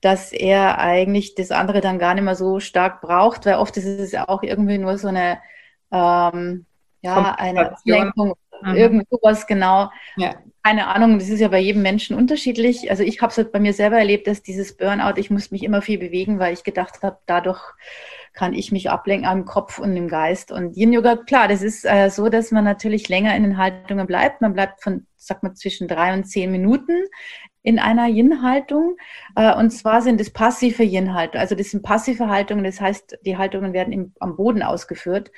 dass 0.00 0.32
er 0.32 0.78
eigentlich 0.78 1.34
das 1.34 1.50
andere 1.50 1.80
dann 1.80 1.98
gar 1.98 2.14
nicht 2.14 2.22
mehr 2.22 2.34
so 2.36 2.60
stark 2.60 3.00
braucht, 3.00 3.46
weil 3.46 3.54
oft 3.56 3.76
ist 3.76 3.86
es 3.86 4.14
auch 4.14 4.42
irgendwie 4.42 4.78
nur 4.78 4.98
so 4.98 5.08
eine 5.08 5.38
ähm, 5.90 6.66
ja, 7.06 7.34
eine 7.38 7.72
Ablenkung, 7.72 8.34
mhm. 8.62 8.74
irgend 8.74 9.08
sowas 9.10 9.46
genau. 9.46 9.90
Ja. 10.16 10.34
Keine 10.62 10.88
Ahnung, 10.88 11.18
das 11.18 11.28
ist 11.28 11.38
ja 11.38 11.48
bei 11.48 11.60
jedem 11.60 11.82
Menschen 11.82 12.16
unterschiedlich. 12.16 12.90
Also 12.90 13.04
ich 13.04 13.22
habe 13.22 13.30
es 13.30 13.36
halt 13.36 13.52
bei 13.52 13.60
mir 13.60 13.72
selber 13.72 13.98
erlebt, 13.98 14.26
dass 14.26 14.42
dieses 14.42 14.76
Burnout, 14.76 15.16
ich 15.16 15.30
musste 15.30 15.54
mich 15.54 15.62
immer 15.62 15.80
viel 15.80 15.98
bewegen, 15.98 16.40
weil 16.40 16.54
ich 16.54 16.64
gedacht 16.64 17.02
habe, 17.02 17.18
dadurch 17.26 17.62
kann 18.32 18.52
ich 18.52 18.72
mich 18.72 18.90
ablenken 18.90 19.28
am 19.28 19.44
Kopf 19.44 19.78
und 19.78 19.96
im 19.96 20.08
Geist. 20.08 20.50
Und 20.50 20.76
Yin 20.76 20.92
Yoga, 20.92 21.16
klar, 21.16 21.46
das 21.48 21.62
ist 21.62 21.84
äh, 21.84 22.10
so, 22.10 22.28
dass 22.28 22.50
man 22.50 22.64
natürlich 22.64 23.08
länger 23.08 23.34
in 23.36 23.44
den 23.44 23.56
Haltungen 23.58 24.06
bleibt. 24.06 24.40
Man 24.42 24.52
bleibt 24.54 24.82
von, 24.82 25.06
sag 25.16 25.42
mal, 25.42 25.54
zwischen 25.54 25.86
drei 25.88 26.12
und 26.12 26.24
zehn 26.24 26.50
Minuten 26.50 26.92
in 27.62 27.78
einer 27.78 28.06
Yin-Haltung. 28.08 28.96
Äh, 29.34 29.54
und 29.56 29.70
zwar 29.70 30.02
sind 30.02 30.20
es 30.20 30.30
passive 30.30 30.82
Yin-Haltungen. 30.82 31.40
Also 31.40 31.54
das 31.54 31.70
sind 31.70 31.82
passive 31.82 32.28
Haltungen, 32.28 32.64
das 32.64 32.80
heißt, 32.80 33.18
die 33.24 33.38
Haltungen 33.38 33.72
werden 33.72 33.92
im, 33.92 34.12
am 34.20 34.36
Boden 34.36 34.62
ausgeführt. 34.62 35.32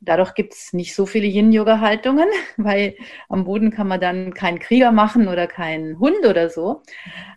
Dadurch 0.00 0.34
gibt 0.34 0.54
es 0.54 0.72
nicht 0.72 0.94
so 0.94 1.06
viele 1.06 1.26
Yin-Yoga-Haltungen, 1.26 2.28
weil 2.56 2.96
am 3.28 3.44
Boden 3.44 3.70
kann 3.70 3.88
man 3.88 4.00
dann 4.00 4.34
keinen 4.34 4.58
Krieger 4.58 4.92
machen 4.92 5.28
oder 5.28 5.46
keinen 5.46 5.98
Hund 5.98 6.26
oder 6.26 6.48
so. 6.50 6.82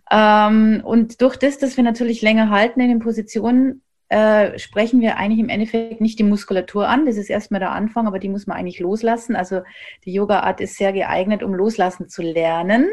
Ähm, 0.10 0.82
und 0.84 1.22
durch 1.22 1.36
das, 1.38 1.58
dass 1.58 1.78
wir 1.78 1.84
natürlich 1.84 2.22
länger 2.22 2.50
halten 2.50 2.80
in 2.80 2.90
den 2.90 3.00
Positionen, 3.00 3.82
äh, 4.10 4.60
sprechen 4.60 5.02
wir 5.02 5.18
eigentlich 5.18 5.40
im 5.40 5.50
Endeffekt 5.50 6.00
nicht 6.00 6.20
die 6.20 6.24
Muskulatur 6.24 6.88
an. 6.88 7.06
Das 7.06 7.18
ist 7.18 7.30
erstmal 7.30 7.60
der 7.60 7.72
Anfang, 7.72 8.08
aber 8.08 8.20
die 8.20 8.30
muss 8.30 8.48
man 8.48 8.58
eigentlich 8.58 8.80
loslassen. 8.80 9.36
Also 9.36 9.62
die 10.06 10.14
Yoga-Art 10.14 10.62
ist 10.62 10.78
sehr 10.78 10.94
geeignet, 10.94 11.42
um 11.42 11.54
loslassen 11.54 12.10
zu 12.10 12.22
lernen. 12.22 12.90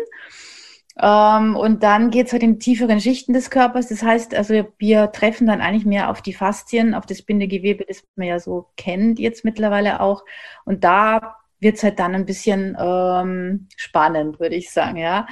Ähm, 0.99 1.57
und 1.57 1.83
dann 1.83 2.11
geht 2.11 2.27
es 2.27 2.33
halt 2.33 2.43
in 2.43 2.59
tieferen 2.59 3.01
Schichten 3.01 3.33
des 3.33 3.51
Körpers. 3.51 3.89
Das 3.89 4.03
heißt, 4.03 4.35
also 4.35 4.65
wir 4.79 5.13
treffen 5.13 5.47
dann 5.47 5.61
eigentlich 5.61 5.87
mehr 5.87 6.11
auf 6.11 6.23
die 6.23 6.33
Faszien, 6.33 6.95
auf 6.95 7.07
das 7.07 7.23
Bindegewebe, 7.23 7.85
das 7.87 8.03
man 8.17 8.29
ja 8.29 8.39
so 8.39 8.69
kennt 8.77 9.19
jetzt 9.19 9.45
mittlerweile 9.45 10.01
auch. 10.01 10.25
Und 10.65 10.85
da 10.85 11.37
wird 11.61 11.77
es 11.77 11.83
halt 11.83 11.99
dann 11.99 12.15
ein 12.15 12.25
bisschen 12.25 12.77
ähm, 12.81 13.69
spannend, 13.77 14.41
würde 14.41 14.57
ich 14.57 14.71
sagen, 14.71 14.97
ja. 14.97 15.27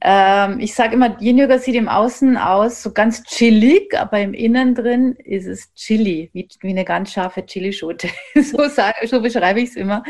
Ähm, 0.00 0.58
ich 0.58 0.74
sage 0.74 0.94
immer, 0.94 1.20
Yin 1.20 1.38
Yoga 1.38 1.58
sieht 1.58 1.76
im 1.76 1.88
Außen 1.88 2.36
aus 2.36 2.82
so 2.82 2.92
ganz 2.92 3.22
chillig, 3.24 3.96
aber 3.98 4.20
im 4.20 4.34
Innen 4.34 4.74
drin 4.74 5.14
ist 5.24 5.46
es 5.46 5.72
chili, 5.74 6.30
wie, 6.32 6.48
wie 6.60 6.70
eine 6.70 6.84
ganz 6.84 7.12
scharfe 7.12 7.46
Chilischote. 7.46 8.08
so, 8.34 8.58
so 9.06 9.22
beschreibe 9.22 9.60
ich 9.60 9.70
es 9.70 9.76
immer 9.76 10.02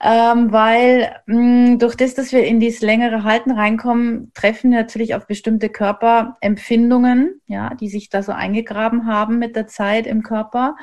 ähm, 0.00 0.52
weil 0.52 1.16
mh, 1.26 1.76
durch 1.76 1.96
das, 1.96 2.14
dass 2.14 2.32
wir 2.32 2.44
in 2.44 2.60
dieses 2.60 2.82
längere 2.82 3.24
Halten 3.24 3.50
reinkommen, 3.50 4.30
treffen 4.34 4.70
wir 4.70 4.80
natürlich 4.80 5.14
auf 5.14 5.26
bestimmte 5.26 5.68
Körperempfindungen, 5.68 7.40
ja, 7.46 7.74
die 7.74 7.88
sich 7.88 8.10
da 8.10 8.22
so 8.22 8.32
eingegraben 8.32 9.06
haben 9.06 9.38
mit 9.38 9.56
der 9.56 9.66
Zeit 9.66 10.06
im 10.06 10.22
Körper, 10.22 10.76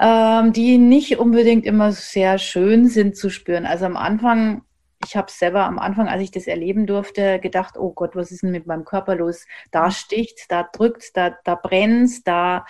ähm, 0.00 0.52
die 0.52 0.78
nicht 0.78 1.18
unbedingt 1.18 1.64
immer 1.64 1.92
sehr 1.92 2.38
schön 2.38 2.88
sind 2.88 3.16
zu 3.16 3.30
spüren. 3.30 3.66
Also 3.66 3.86
am 3.86 3.96
Anfang 3.96 4.62
ich 5.04 5.16
habe 5.16 5.30
selber 5.30 5.64
am 5.64 5.78
Anfang, 5.78 6.08
als 6.08 6.22
ich 6.22 6.30
das 6.30 6.46
erleben 6.46 6.86
durfte, 6.86 7.38
gedacht, 7.38 7.76
oh 7.78 7.92
Gott, 7.92 8.16
was 8.16 8.30
ist 8.30 8.42
denn 8.42 8.50
mit 8.50 8.66
meinem 8.66 8.84
Körper 8.84 9.14
los? 9.16 9.46
Da 9.70 9.90
sticht, 9.90 10.50
da 10.50 10.62
drückt, 10.62 11.16
da, 11.16 11.36
da 11.44 11.54
brennt, 11.54 12.26
da, 12.26 12.66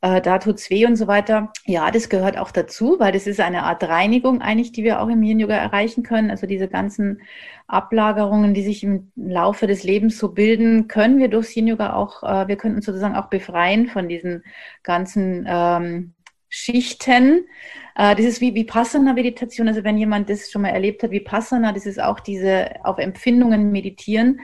äh, 0.00 0.20
da 0.20 0.38
tut's 0.38 0.70
weh 0.70 0.86
und 0.86 0.96
so 0.96 1.06
weiter. 1.06 1.52
Ja, 1.66 1.90
das 1.90 2.08
gehört 2.08 2.38
auch 2.38 2.50
dazu, 2.50 2.96
weil 2.98 3.12
das 3.12 3.26
ist 3.26 3.40
eine 3.40 3.64
Art 3.64 3.82
Reinigung 3.84 4.40
eigentlich, 4.40 4.72
die 4.72 4.84
wir 4.84 5.00
auch 5.00 5.08
im 5.08 5.22
Yin-Yoga 5.22 5.56
erreichen 5.56 6.02
können. 6.02 6.30
Also 6.30 6.46
diese 6.46 6.68
ganzen 6.68 7.20
Ablagerungen, 7.66 8.54
die 8.54 8.62
sich 8.62 8.84
im 8.84 9.12
Laufe 9.16 9.66
des 9.66 9.84
Lebens 9.84 10.18
so 10.18 10.32
bilden, 10.32 10.88
können 10.88 11.18
wir 11.18 11.28
durchs 11.28 11.56
Yin-Yoga 11.56 11.94
auch, 11.94 12.22
äh, 12.22 12.48
wir 12.48 12.56
können 12.56 12.76
uns 12.76 12.86
sozusagen 12.86 13.16
auch 13.16 13.28
befreien 13.28 13.88
von 13.88 14.08
diesen 14.08 14.44
ganzen 14.82 15.46
ähm, 15.48 16.14
Schichten. 16.54 17.48
Äh, 17.96 18.14
das 18.14 18.24
ist 18.24 18.40
wie 18.40 18.54
Vipassana-Meditation. 18.54 19.66
Also 19.66 19.82
wenn 19.82 19.98
jemand 19.98 20.30
das 20.30 20.52
schon 20.52 20.62
mal 20.62 20.68
erlebt 20.68 21.02
hat, 21.02 21.10
Vipassana, 21.10 21.72
das 21.72 21.84
ist 21.84 22.00
auch 22.00 22.20
diese 22.20 22.70
auf 22.84 22.98
Empfindungen 22.98 23.72
meditieren. 23.72 24.40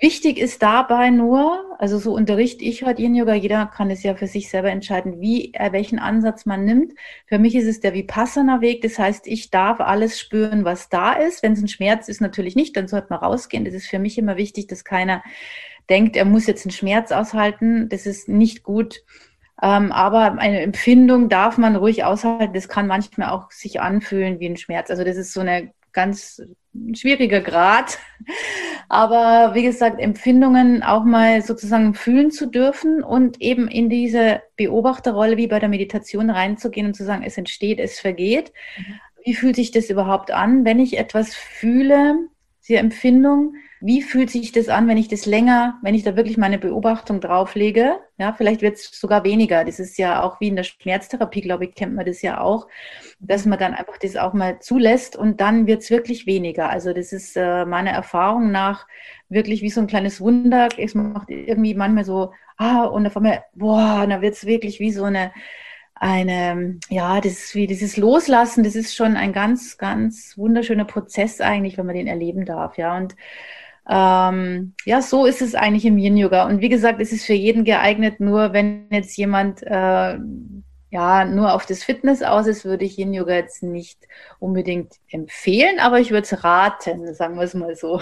Wichtig 0.00 0.38
ist 0.38 0.62
dabei 0.62 1.10
nur, 1.10 1.76
also 1.78 1.98
so 1.98 2.14
unterrichte 2.14 2.64
ich 2.64 2.84
heute 2.84 3.02
Yin 3.02 3.14
Yoga, 3.14 3.34
jeder 3.34 3.66
kann 3.66 3.90
es 3.90 4.02
ja 4.02 4.14
für 4.14 4.26
sich 4.26 4.48
selber 4.48 4.70
entscheiden, 4.70 5.20
wie, 5.20 5.52
äh, 5.52 5.72
welchen 5.72 5.98
Ansatz 5.98 6.46
man 6.46 6.64
nimmt. 6.64 6.94
Für 7.26 7.38
mich 7.38 7.54
ist 7.54 7.66
es 7.66 7.80
der 7.80 7.92
Vipassana-Weg, 7.92 8.80
das 8.80 8.98
heißt, 8.98 9.26
ich 9.26 9.50
darf 9.50 9.80
alles 9.80 10.18
spüren, 10.18 10.64
was 10.64 10.88
da 10.88 11.12
ist. 11.12 11.42
Wenn 11.42 11.52
es 11.52 11.60
ein 11.60 11.68
Schmerz 11.68 12.08
ist, 12.08 12.22
natürlich 12.22 12.56
nicht, 12.56 12.76
dann 12.78 12.88
sollte 12.88 13.08
man 13.10 13.18
rausgehen. 13.18 13.66
Das 13.66 13.74
ist 13.74 13.88
für 13.88 13.98
mich 13.98 14.16
immer 14.16 14.38
wichtig, 14.38 14.68
dass 14.68 14.84
keiner 14.84 15.22
denkt, 15.90 16.16
er 16.16 16.24
muss 16.24 16.46
jetzt 16.46 16.64
einen 16.64 16.72
Schmerz 16.72 17.12
aushalten. 17.12 17.90
Das 17.90 18.06
ist 18.06 18.28
nicht 18.28 18.62
gut. 18.62 19.02
Ähm, 19.62 19.90
aber 19.90 20.38
eine 20.38 20.60
Empfindung 20.60 21.28
darf 21.28 21.56
man 21.56 21.76
ruhig 21.76 22.04
aushalten. 22.04 22.52
Das 22.52 22.68
kann 22.68 22.86
manchmal 22.86 23.30
auch 23.30 23.50
sich 23.50 23.80
anfühlen 23.80 24.38
wie 24.38 24.46
ein 24.46 24.56
Schmerz. 24.56 24.90
Also 24.90 25.02
das 25.02 25.16
ist 25.16 25.32
so 25.32 25.40
eine 25.40 25.72
ganz 25.92 26.42
schwieriger 26.92 27.40
Grad. 27.40 27.98
Aber 28.88 29.54
wie 29.54 29.64
gesagt, 29.64 29.98
Empfindungen 29.98 30.82
auch 30.82 31.04
mal 31.04 31.42
sozusagen 31.42 31.94
fühlen 31.94 32.30
zu 32.30 32.46
dürfen 32.46 33.02
und 33.02 33.40
eben 33.40 33.66
in 33.66 33.88
diese 33.88 34.42
Beobachterrolle 34.56 35.36
wie 35.36 35.48
bei 35.48 35.58
der 35.58 35.68
Meditation 35.70 36.30
reinzugehen 36.30 36.86
und 36.86 36.94
zu 36.94 37.04
sagen, 37.04 37.24
es 37.24 37.36
entsteht, 37.36 37.80
es 37.80 37.98
vergeht. 37.98 38.52
Mhm. 38.76 39.00
Wie 39.24 39.34
fühlt 39.34 39.56
sich 39.56 39.72
das 39.72 39.90
überhaupt 39.90 40.30
an, 40.30 40.64
wenn 40.64 40.78
ich 40.78 40.98
etwas 40.98 41.34
fühle, 41.34 42.14
diese 42.62 42.78
Empfindung? 42.78 43.54
Wie 43.86 44.02
fühlt 44.02 44.30
sich 44.30 44.50
das 44.50 44.68
an, 44.68 44.88
wenn 44.88 44.96
ich 44.96 45.06
das 45.06 45.26
länger, 45.26 45.78
wenn 45.80 45.94
ich 45.94 46.02
da 46.02 46.16
wirklich 46.16 46.36
meine 46.36 46.58
Beobachtung 46.58 47.20
drauflege? 47.20 48.00
Ja, 48.18 48.32
vielleicht 48.32 48.60
wird 48.60 48.74
es 48.74 48.90
sogar 48.90 49.22
weniger. 49.22 49.64
Das 49.64 49.78
ist 49.78 49.96
ja 49.96 50.24
auch 50.24 50.40
wie 50.40 50.48
in 50.48 50.56
der 50.56 50.64
Schmerztherapie, 50.64 51.40
glaube 51.40 51.66
ich, 51.66 51.74
kennt 51.76 51.94
man 51.94 52.04
das 52.04 52.20
ja 52.20 52.40
auch, 52.40 52.66
dass 53.20 53.46
man 53.46 53.60
dann 53.60 53.74
einfach 53.74 53.96
das 53.98 54.16
auch 54.16 54.32
mal 54.32 54.58
zulässt 54.58 55.14
und 55.14 55.40
dann 55.40 55.68
wird 55.68 55.82
es 55.82 55.90
wirklich 55.90 56.26
weniger. 56.26 56.68
Also 56.68 56.92
das 56.92 57.12
ist 57.12 57.36
äh, 57.36 57.64
meiner 57.64 57.92
Erfahrung 57.92 58.50
nach 58.50 58.88
wirklich 59.28 59.62
wie 59.62 59.70
so 59.70 59.80
ein 59.80 59.86
kleines 59.86 60.20
Wunder. 60.20 60.68
Es 60.76 60.96
macht 60.96 61.30
irgendwie 61.30 61.74
manchmal 61.74 62.04
so, 62.04 62.32
ah, 62.56 62.86
und 62.86 63.06
auf 63.06 63.16
einmal, 63.16 63.44
boah, 63.54 64.00
und 64.02 64.10
dann 64.10 64.20
wird 64.20 64.34
es 64.34 64.46
wirklich 64.46 64.80
wie 64.80 64.90
so 64.90 65.04
eine, 65.04 65.30
eine, 65.94 66.80
ja, 66.90 67.20
das 67.20 67.32
ist 67.34 67.54
wie 67.54 67.68
dieses 67.68 67.96
Loslassen, 67.96 68.64
das 68.64 68.74
ist 68.74 68.96
schon 68.96 69.16
ein 69.16 69.32
ganz, 69.32 69.78
ganz 69.78 70.36
wunderschöner 70.36 70.86
Prozess 70.86 71.40
eigentlich, 71.40 71.78
wenn 71.78 71.86
man 71.86 71.94
den 71.94 72.08
erleben 72.08 72.44
darf, 72.44 72.78
ja. 72.78 72.96
Und 72.96 73.14
ähm, 73.88 74.74
ja, 74.84 75.00
so 75.00 75.26
ist 75.26 75.42
es 75.42 75.54
eigentlich 75.54 75.84
im 75.84 75.98
Yin 75.98 76.16
Yoga. 76.16 76.46
Und 76.46 76.60
wie 76.60 76.68
gesagt, 76.68 77.00
es 77.00 77.12
ist 77.12 77.24
für 77.24 77.34
jeden 77.34 77.64
geeignet. 77.64 78.20
Nur 78.20 78.52
wenn 78.52 78.88
jetzt 78.90 79.16
jemand 79.16 79.62
äh, 79.62 80.18
ja 80.90 81.24
nur 81.24 81.54
auf 81.54 81.66
das 81.66 81.84
Fitness 81.84 82.22
aus 82.22 82.46
ist, 82.46 82.64
würde 82.64 82.84
ich 82.84 82.98
Yin 82.98 83.14
Yoga 83.14 83.34
jetzt 83.34 83.62
nicht 83.62 83.98
unbedingt 84.38 84.94
empfehlen, 85.08 85.78
aber 85.78 86.00
ich 86.00 86.10
würde 86.10 86.22
es 86.22 86.44
raten, 86.44 87.14
sagen 87.14 87.36
wir 87.36 87.42
es 87.42 87.54
mal 87.54 87.76
so. 87.76 88.00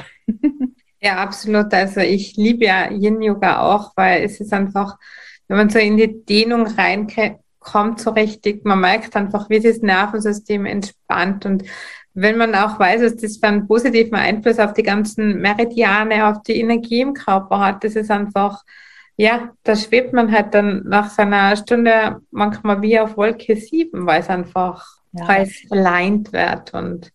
Ja, 1.00 1.16
absolut. 1.16 1.74
Also 1.74 2.00
ich 2.00 2.34
liebe 2.36 2.64
ja 2.64 2.90
Yin 2.90 3.20
Yoga 3.20 3.60
auch, 3.60 3.92
weil 3.94 4.24
es 4.24 4.40
ist 4.40 4.54
einfach, 4.54 4.96
wenn 5.48 5.58
man 5.58 5.68
so 5.68 5.78
in 5.78 5.98
die 5.98 6.24
Dehnung 6.24 6.66
reinkommt, 6.66 8.00
so 8.00 8.10
richtig, 8.12 8.64
man 8.64 8.80
merkt 8.80 9.14
einfach, 9.14 9.50
wie 9.50 9.60
das 9.60 9.80
Nervensystem 9.80 10.64
entspannt 10.64 11.44
und 11.44 11.64
wenn 12.14 12.36
man 12.38 12.54
auch 12.54 12.78
weiß, 12.78 13.00
dass 13.00 13.16
das 13.16 13.42
einen 13.42 13.66
positiven 13.66 14.14
Einfluss 14.14 14.58
auf 14.58 14.72
die 14.72 14.82
ganzen 14.82 15.40
Meridiane, 15.40 16.26
auf 16.26 16.42
die 16.42 16.60
Energie 16.60 17.00
im 17.00 17.12
Körper 17.14 17.60
hat, 17.60 17.84
das 17.84 17.96
ist 17.96 18.10
einfach, 18.10 18.62
ja, 19.16 19.52
da 19.64 19.76
schwebt 19.76 20.12
man 20.12 20.32
halt 20.32 20.54
dann 20.54 20.84
nach 20.84 21.10
seiner 21.10 21.56
Stunde 21.56 22.20
manchmal 22.30 22.80
wie 22.82 22.98
auf 22.98 23.16
Wolke 23.16 23.56
7, 23.56 24.06
weil 24.06 24.20
es 24.20 24.28
einfach 24.28 24.86
ja. 25.12 25.44
verleint 25.68 26.32
wird 26.32 26.72
und 26.72 27.12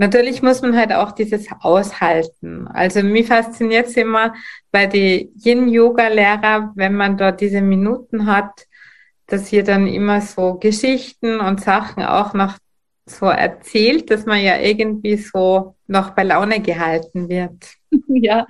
Natürlich 0.00 0.42
muss 0.42 0.62
man 0.62 0.76
halt 0.76 0.92
auch 0.92 1.10
dieses 1.10 1.48
aushalten. 1.60 2.68
Also 2.68 3.02
mich 3.02 3.26
fasziniert 3.26 3.88
es 3.88 3.96
immer 3.96 4.32
bei 4.70 4.86
den 4.86 5.32
Yin-Yoga-Lehrer, 5.44 6.72
wenn 6.76 6.94
man 6.94 7.18
dort 7.18 7.40
diese 7.40 7.60
Minuten 7.60 8.26
hat, 8.26 8.66
dass 9.26 9.48
hier 9.48 9.64
dann 9.64 9.88
immer 9.88 10.20
so 10.20 10.54
Geschichten 10.54 11.40
und 11.40 11.60
Sachen 11.60 12.04
auch 12.04 12.32
noch 12.32 12.56
so 13.08 13.26
erzählt, 13.26 14.10
dass 14.10 14.26
man 14.26 14.42
ja 14.42 14.58
irgendwie 14.60 15.16
so 15.16 15.74
noch 15.86 16.10
bei 16.10 16.24
Laune 16.24 16.60
gehalten 16.60 17.28
wird. 17.28 17.74
Ja, 18.08 18.46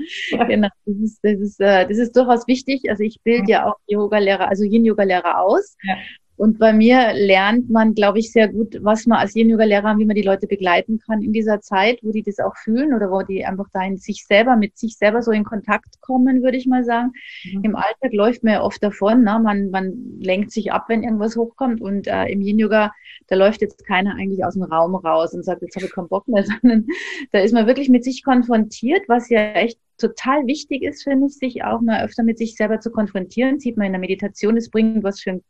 genau. 0.48 0.68
Das 0.84 0.96
ist, 0.96 1.20
das 1.22 1.38
ist, 1.38 1.60
äh, 1.60 1.86
das 1.86 1.98
ist 1.98 2.16
durchaus 2.16 2.48
wichtig. 2.48 2.82
Also 2.90 3.04
ich 3.04 3.20
bilde 3.22 3.52
ja 3.52 3.66
auch 3.66 3.76
Yoga-Lehrer, 3.86 4.48
also 4.48 4.64
Yin-Yoga-Lehrer 4.64 5.40
aus. 5.40 5.76
Ja. 5.84 5.96
Und 6.38 6.60
bei 6.60 6.72
mir 6.72 7.14
lernt 7.14 7.68
man, 7.68 7.94
glaube 7.94 8.20
ich, 8.20 8.30
sehr 8.30 8.46
gut, 8.46 8.78
was 8.80 9.06
man 9.06 9.18
als 9.18 9.34
Yin-Yoga-Lehrer, 9.34 9.98
wie 9.98 10.04
man 10.04 10.14
die 10.14 10.22
Leute 10.22 10.46
begleiten 10.46 11.00
kann 11.04 11.20
in 11.20 11.32
dieser 11.32 11.60
Zeit, 11.60 11.98
wo 12.02 12.12
die 12.12 12.22
das 12.22 12.38
auch 12.38 12.56
fühlen 12.56 12.94
oder 12.94 13.10
wo 13.10 13.22
die 13.22 13.44
einfach 13.44 13.66
da 13.72 13.84
in 13.84 13.96
sich 13.96 14.24
selber, 14.24 14.54
mit 14.54 14.78
sich 14.78 14.96
selber 14.96 15.20
so 15.20 15.32
in 15.32 15.42
Kontakt 15.42 16.00
kommen, 16.00 16.44
würde 16.44 16.56
ich 16.56 16.66
mal 16.66 16.84
sagen. 16.84 17.10
Mhm. 17.52 17.64
Im 17.64 17.76
Alltag 17.76 18.12
läuft 18.12 18.44
man 18.44 18.52
ja 18.54 18.62
oft 18.62 18.80
davon, 18.80 19.24
ne? 19.24 19.40
man, 19.42 19.70
man 19.70 19.92
lenkt 20.20 20.52
sich 20.52 20.70
ab, 20.70 20.84
wenn 20.86 21.02
irgendwas 21.02 21.36
hochkommt 21.36 21.80
und 21.80 22.06
äh, 22.06 22.26
im 22.26 22.40
Yin-Yoga, 22.40 22.92
da 23.26 23.36
läuft 23.36 23.60
jetzt 23.60 23.84
keiner 23.84 24.14
eigentlich 24.14 24.44
aus 24.44 24.54
dem 24.54 24.62
Raum 24.62 24.94
raus 24.94 25.34
und 25.34 25.44
sagt, 25.44 25.62
jetzt 25.62 25.74
habe 25.74 25.86
ich 25.86 25.92
keinen 25.92 26.08
Bock 26.08 26.28
mehr, 26.28 26.44
sondern 26.62 26.86
da 27.32 27.40
ist 27.40 27.52
man 27.52 27.66
wirklich 27.66 27.88
mit 27.88 28.04
sich 28.04 28.22
konfrontiert, 28.22 29.08
was 29.08 29.28
ja 29.28 29.40
echt 29.40 29.80
total 29.98 30.46
wichtig 30.46 30.82
ist, 30.82 31.02
finde 31.02 31.26
ich, 31.26 31.34
sich 31.34 31.64
auch 31.64 31.80
mal 31.80 32.04
öfter 32.04 32.22
mit 32.22 32.38
sich 32.38 32.54
selber 32.54 32.80
zu 32.80 32.90
konfrontieren. 32.90 33.60
Sieht 33.60 33.76
man 33.76 33.86
in 33.86 33.92
der 33.92 34.00
Meditation, 34.00 34.56
es 34.56 34.70
bringt 34.70 35.02
was 35.04 35.20
für 35.20 35.32
den 35.32 35.44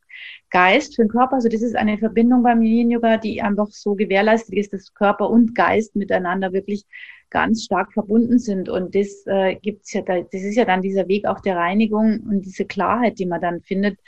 Geist, 0.50 0.96
für 0.96 1.02
den 1.02 1.10
Körper. 1.10 1.34
Also 1.34 1.48
das 1.48 1.62
ist 1.62 1.76
eine 1.76 1.98
Verbindung 1.98 2.42
beim 2.42 2.62
Yin 2.62 2.90
Yoga, 2.90 3.18
die 3.18 3.40
einfach 3.42 3.68
so 3.68 3.94
gewährleistet 3.94 4.54
ist, 4.54 4.72
dass 4.72 4.94
Körper 4.94 5.30
und 5.30 5.54
Geist 5.54 5.94
miteinander 5.94 6.52
wirklich 6.52 6.84
ganz 7.30 7.64
stark 7.64 7.92
verbunden 7.92 8.38
sind. 8.38 8.68
Und 8.68 8.94
das 8.94 9.24
äh, 9.26 9.56
gibt's 9.56 9.92
ja, 9.92 10.02
da, 10.02 10.20
das 10.20 10.42
ist 10.42 10.56
ja 10.56 10.64
dann 10.64 10.82
dieser 10.82 11.08
Weg 11.08 11.26
auch 11.26 11.40
der 11.40 11.56
Reinigung 11.56 12.20
und 12.20 12.42
diese 12.42 12.64
Klarheit, 12.64 13.18
die 13.18 13.26
man 13.26 13.40
dann 13.40 13.60
findet. 13.62 13.98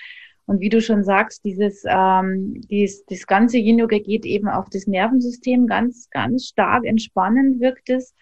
Und 0.47 0.61
wie 0.61 0.68
du 0.68 0.80
schon 0.80 1.04
sagst, 1.04 1.44
dieses, 1.44 1.85
ähm, 1.87 2.61
dieses 2.70 3.04
das 3.04 3.26
ganze 3.26 3.59
Yin 3.59 3.78
Yoga 3.78 3.99
geht 3.99 4.25
eben 4.25 4.49
auf 4.49 4.68
das 4.70 4.87
Nervensystem 4.87 5.66
ganz, 5.66 6.09
ganz 6.11 6.47
stark 6.47 6.85
entspannend 6.85 7.61
wirkt 7.61 7.88
es 7.90 8.14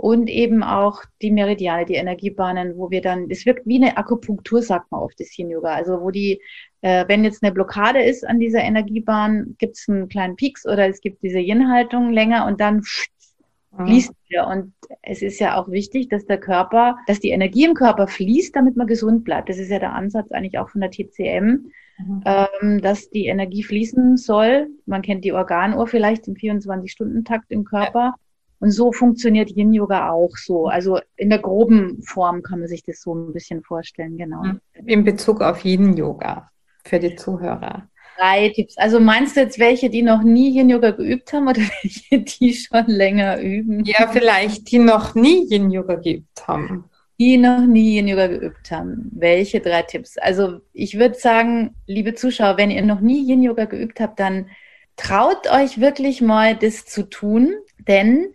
und 0.00 0.30
eben 0.30 0.62
auch 0.62 1.02
die 1.20 1.30
Meridiane, 1.30 1.84
die 1.84 1.96
Energiebahnen, 1.96 2.78
wo 2.78 2.90
wir 2.90 3.02
dann, 3.02 3.26
es 3.28 3.44
wirkt 3.44 3.66
wie 3.66 3.76
eine 3.76 3.98
Akupunktur, 3.98 4.62
sagt 4.62 4.90
man 4.90 5.02
oft, 5.02 5.20
das 5.20 5.36
Yin-Yoga. 5.36 5.74
Also 5.74 6.00
wo 6.00 6.10
die, 6.10 6.40
äh, 6.80 7.04
wenn 7.06 7.22
jetzt 7.22 7.42
eine 7.42 7.52
Blockade 7.52 8.02
ist 8.02 8.26
an 8.26 8.40
dieser 8.40 8.62
Energiebahn, 8.62 9.56
gibt 9.58 9.76
es 9.76 9.86
einen 9.90 10.08
kleinen 10.08 10.36
Pieks 10.36 10.64
oder 10.64 10.88
es 10.88 11.02
gibt 11.02 11.22
diese 11.22 11.38
Yin-Haltung 11.38 12.14
länger 12.14 12.46
und 12.46 12.62
dann 12.62 12.76
mhm. 12.76 13.86
fließt 13.86 14.14
wieder. 14.28 14.48
Und 14.48 14.72
es 15.02 15.20
ist 15.20 15.38
ja 15.38 15.60
auch 15.60 15.68
wichtig, 15.68 16.08
dass 16.08 16.24
der 16.24 16.40
Körper, 16.40 16.96
dass 17.06 17.20
die 17.20 17.28
Energie 17.28 17.66
im 17.66 17.74
Körper 17.74 18.06
fließt, 18.06 18.56
damit 18.56 18.76
man 18.76 18.86
gesund 18.86 19.24
bleibt. 19.24 19.50
Das 19.50 19.58
ist 19.58 19.68
ja 19.68 19.80
der 19.80 19.92
Ansatz 19.92 20.32
eigentlich 20.32 20.58
auch 20.58 20.70
von 20.70 20.80
der 20.80 20.90
TCM, 20.90 21.70
mhm. 21.98 22.22
ähm, 22.24 22.80
dass 22.80 23.10
die 23.10 23.26
Energie 23.26 23.64
fließen 23.64 24.16
soll. 24.16 24.68
Man 24.86 25.02
kennt 25.02 25.26
die 25.26 25.34
Organuhr 25.34 25.86
vielleicht 25.86 26.26
im 26.26 26.36
24-Stunden-Takt 26.36 27.50
im 27.50 27.64
Körper. 27.64 28.14
Ja 28.16 28.29
und 28.60 28.70
so 28.70 28.92
funktioniert 28.92 29.50
Yin 29.50 29.72
Yoga 29.72 30.10
auch 30.10 30.36
so. 30.36 30.66
Also 30.66 31.00
in 31.16 31.30
der 31.30 31.38
groben 31.38 32.02
Form 32.02 32.42
kann 32.42 32.60
man 32.60 32.68
sich 32.68 32.84
das 32.84 33.00
so 33.00 33.14
ein 33.14 33.32
bisschen 33.32 33.62
vorstellen, 33.62 34.18
genau. 34.18 34.42
In 34.84 35.02
Bezug 35.02 35.40
auf 35.40 35.64
Yin 35.64 35.96
Yoga 35.96 36.50
für 36.84 36.98
die 36.98 37.16
Zuhörer. 37.16 37.88
Drei 38.18 38.50
Tipps. 38.50 38.76
Also 38.76 39.00
meinst 39.00 39.36
du 39.36 39.40
jetzt 39.40 39.58
welche, 39.58 39.88
die 39.88 40.02
noch 40.02 40.22
nie 40.22 40.54
Yin 40.54 40.68
Yoga 40.68 40.90
geübt 40.90 41.32
haben 41.32 41.48
oder 41.48 41.60
welche, 41.82 42.20
die 42.20 42.52
schon 42.52 42.84
länger 42.86 43.40
üben? 43.40 43.82
Ja, 43.86 44.08
vielleicht 44.08 44.70
die 44.70 44.78
noch 44.78 45.14
nie 45.14 45.46
Yin 45.50 45.70
Yoga 45.70 45.94
geübt 45.94 46.46
haben. 46.46 46.84
Die 47.18 47.38
noch 47.38 47.64
nie 47.66 47.96
Yin 47.96 48.08
Yoga 48.08 48.26
geübt 48.26 48.70
haben. 48.70 49.10
Welche 49.12 49.60
drei 49.60 49.82
Tipps? 49.82 50.18
Also 50.18 50.60
ich 50.74 50.98
würde 50.98 51.14
sagen, 51.14 51.76
liebe 51.86 52.14
Zuschauer, 52.14 52.58
wenn 52.58 52.70
ihr 52.70 52.82
noch 52.82 53.00
nie 53.00 53.26
Yin 53.26 53.42
Yoga 53.42 53.64
geübt 53.64 54.00
habt, 54.00 54.20
dann 54.20 54.50
traut 54.96 55.50
euch 55.50 55.80
wirklich 55.80 56.20
mal 56.20 56.54
das 56.54 56.84
zu 56.84 57.08
tun, 57.08 57.54
denn 57.88 58.34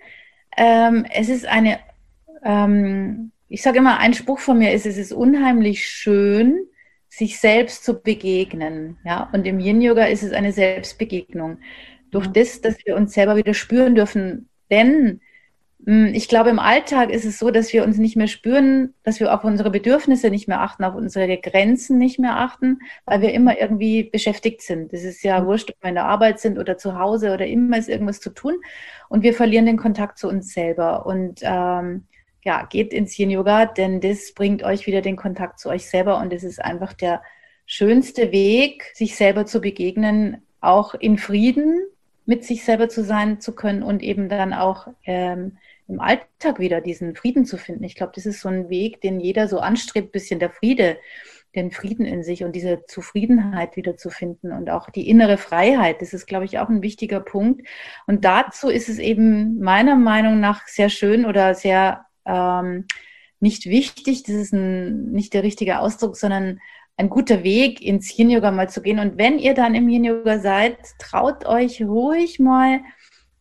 ähm, 0.58 1.06
es 1.14 1.30
ist 1.30 1.46
eine, 1.46 1.80
ähm, 2.44 3.32
ich 3.48 3.62
sage 3.62 3.80
immer, 3.80 4.00
ein 4.00 4.14
Spruch 4.14 4.40
von 4.40 4.58
mir 4.58 4.74
ist, 4.74 4.86
es 4.86 4.98
ist 4.98 5.12
unheimlich 5.12 5.88
schön, 5.88 6.68
sich 7.10 7.40
selbst 7.40 7.84
zu 7.84 8.02
begegnen. 8.02 8.98
Ja? 9.06 9.30
Und 9.34 9.46
im 9.46 9.60
Yin-Yoga 9.60 10.06
ist 10.06 10.24
es 10.24 10.34
eine 10.34 10.52
Selbstbegegnung. 10.52 11.60
Durch 12.12 12.28
das, 12.28 12.62
dass 12.62 12.78
wir 12.86 12.96
uns 12.96 13.14
selber 13.14 13.36
wieder 13.36 13.54
spüren 13.54 13.96
dürfen. 13.96 14.50
Denn 14.70 15.22
ich 15.88 16.28
glaube, 16.28 16.50
im 16.50 16.58
Alltag 16.58 17.12
ist 17.12 17.26
es 17.26 17.38
so, 17.38 17.52
dass 17.52 17.72
wir 17.72 17.84
uns 17.84 18.00
nicht 18.00 18.16
mehr 18.16 18.28
spüren, 18.28 18.96
dass 19.04 19.20
wir 19.20 19.32
auf 19.32 19.44
unsere 19.44 19.70
Bedürfnisse 19.70 20.32
nicht 20.32 20.48
mehr 20.48 20.62
achten, 20.62 20.84
auf 20.84 20.96
unsere 20.96 21.38
Grenzen 21.38 22.00
nicht 22.00 22.18
mehr 22.18 22.40
achten, 22.40 22.80
weil 23.06 23.22
wir 23.22 23.34
immer 23.34 23.60
irgendwie 23.60 24.04
beschäftigt 24.04 24.64
sind. 24.64 24.94
Das 24.94 25.04
ist 25.04 25.22
ja 25.24 25.42
mhm. 25.42 25.46
wurscht, 25.46 25.70
ob 25.70 25.84
wir 25.84 25.90
in 25.90 25.96
der 25.96 26.06
Arbeit 26.06 26.40
sind 26.40 26.58
oder 26.58 26.80
zu 26.80 26.98
Hause 26.98 27.34
oder 27.34 27.46
immer 27.46 27.78
ist 27.78 27.88
irgendwas 27.88 28.20
zu 28.20 28.32
tun. 28.32 28.56
Und 29.10 29.22
wir 29.22 29.36
verlieren 29.36 29.68
den 29.68 29.78
Kontakt 29.78 30.18
zu 30.18 30.28
uns 30.28 30.54
selber. 30.54 31.06
Und 31.06 31.42
ähm, 31.44 32.06
ja, 32.44 32.66
geht 32.66 32.92
ins 32.92 33.18
Yin 33.20 33.30
Yoga, 33.30 33.68
denn 33.68 34.02
das 34.02 34.34
bringt 34.34 34.64
euch 34.64 34.88
wieder 34.88 35.02
den 35.02 35.16
Kontakt 35.16 35.60
zu 35.60 35.70
euch 35.70 35.88
selber. 35.88 36.20
Und 36.20 36.34
es 36.34 36.44
ist 36.44 36.64
einfach 36.64 36.94
der 36.94 37.22
schönste 37.68 38.32
Weg, 38.32 38.92
sich 38.96 39.16
selber 39.16 39.46
zu 39.46 39.62
begegnen, 39.62 40.42
auch 40.62 40.96
in 40.96 41.20
Frieden 41.20 41.86
mit 42.26 42.44
sich 42.44 42.64
selber 42.64 42.90
zu 42.90 43.04
sein 43.04 43.40
zu 43.40 43.54
können 43.54 43.84
und 43.84 44.02
eben 44.02 44.30
dann 44.30 44.54
auch 44.54 44.88
ähm, 45.06 45.58
im 45.88 46.00
Alltag 46.00 46.60
wieder 46.60 46.82
diesen 46.82 47.16
Frieden 47.16 47.46
zu 47.46 47.58
finden. 47.58 47.84
Ich 47.84 47.96
glaube, 47.96 48.14
das 48.16 48.26
ist 48.26 48.42
so 48.42 48.50
ein 48.50 48.70
Weg, 48.70 49.02
den 49.02 49.20
jeder 49.20 49.48
so 49.48 49.60
anstrebt, 49.60 50.12
bisschen 50.12 50.40
der 50.40 50.50
Friede, 50.50 50.98
den 51.56 51.72
Frieden 51.72 52.06
in 52.06 52.24
sich 52.24 52.44
und 52.44 52.54
diese 52.54 52.86
Zufriedenheit 52.86 53.76
wieder 53.76 53.96
zu 53.96 54.10
finden 54.10 54.52
und 54.52 54.70
auch 54.70 54.90
die 54.90 55.08
innere 55.08 55.38
Freiheit. 55.38 56.02
Das 56.02 56.14
ist, 56.14 56.26
glaube 56.26 56.46
ich, 56.46 56.60
auch 56.60 56.70
ein 56.70 56.82
wichtiger 56.82 57.20
Punkt. 57.20 57.68
Und 58.08 58.26
dazu 58.26 58.70
ist 58.70 58.90
es 58.90 59.00
eben 59.00 59.60
meiner 59.60 59.96
Meinung 59.96 60.40
nach 60.40 60.68
sehr 60.68 60.90
schön 60.90 61.26
oder 61.26 61.54
sehr 61.56 62.06
ähm, 62.26 62.86
nicht 63.40 63.68
wichtig, 63.68 64.24
das 64.24 64.36
ist 64.36 64.54
ein, 64.54 65.12
nicht 65.12 65.34
der 65.34 65.44
richtige 65.44 65.80
Ausdruck, 65.80 66.18
sondern 66.18 66.60
ein 66.98 67.10
guter 67.10 67.44
Weg, 67.44 67.82
ins 67.82 68.18
Yin-Yoga 68.18 68.52
mal 68.52 68.70
zu 68.70 68.82
gehen. 68.82 69.00
Und 69.00 69.18
wenn 69.18 69.40
ihr 69.40 69.54
dann 69.54 69.76
im 69.76 69.90
Yin-Yoga 69.90 70.40
seid, 70.40 70.78
traut 71.00 71.46
euch 71.46 71.82
ruhig 71.82 72.40
mal 72.40 72.82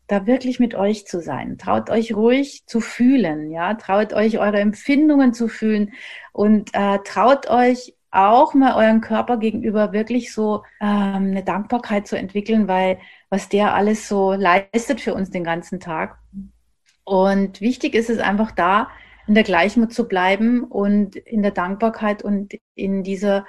da 0.07 0.27
wirklich 0.27 0.61
mit 0.61 0.75
euch 0.75 1.07
zu 1.07 1.21
sein. 1.21 1.57
Traut 1.57 1.89
euch 1.91 2.15
ruhig 2.15 2.65
zu 2.67 2.81
fühlen, 2.81 3.51
ja, 3.51 3.75
traut 3.75 4.13
euch 4.13 4.39
eure 4.39 4.61
Empfindungen 4.61 5.33
zu 5.33 5.49
fühlen 5.49 5.93
und 6.33 6.71
äh, 6.75 6.99
traut 7.05 7.49
euch 7.49 7.95
auch 8.11 8.55
mal 8.55 8.75
euren 8.77 9.01
Körper 9.01 9.39
gegenüber 9.39 9.93
wirklich 9.93 10.33
so 10.33 10.63
ähm, 10.81 11.31
eine 11.31 11.43
Dankbarkeit 11.43 12.07
zu 12.07 12.17
entwickeln, 12.17 12.69
weil 12.69 12.99
was 13.29 13.49
der 13.49 13.75
alles 13.75 14.09
so 14.09 14.35
leistet 14.35 15.01
für 15.01 15.15
uns 15.15 15.31
den 15.31 15.43
ganzen 15.43 15.81
Tag. 15.81 16.19
Und 17.05 17.61
wichtig 17.61 17.95
ist 17.95 18.11
es 18.11 18.19
einfach 18.19 18.53
da, 18.53 18.89
in 19.27 19.35
der 19.35 19.45
Gleichmut 19.45 19.93
zu 19.93 20.07
bleiben 20.07 20.65
und 20.65 21.17
in 21.17 21.43
der 21.43 21.53
Dankbarkeit 21.53 22.23
und 22.23 22.55
in 22.75 23.03
dieser, 23.03 23.47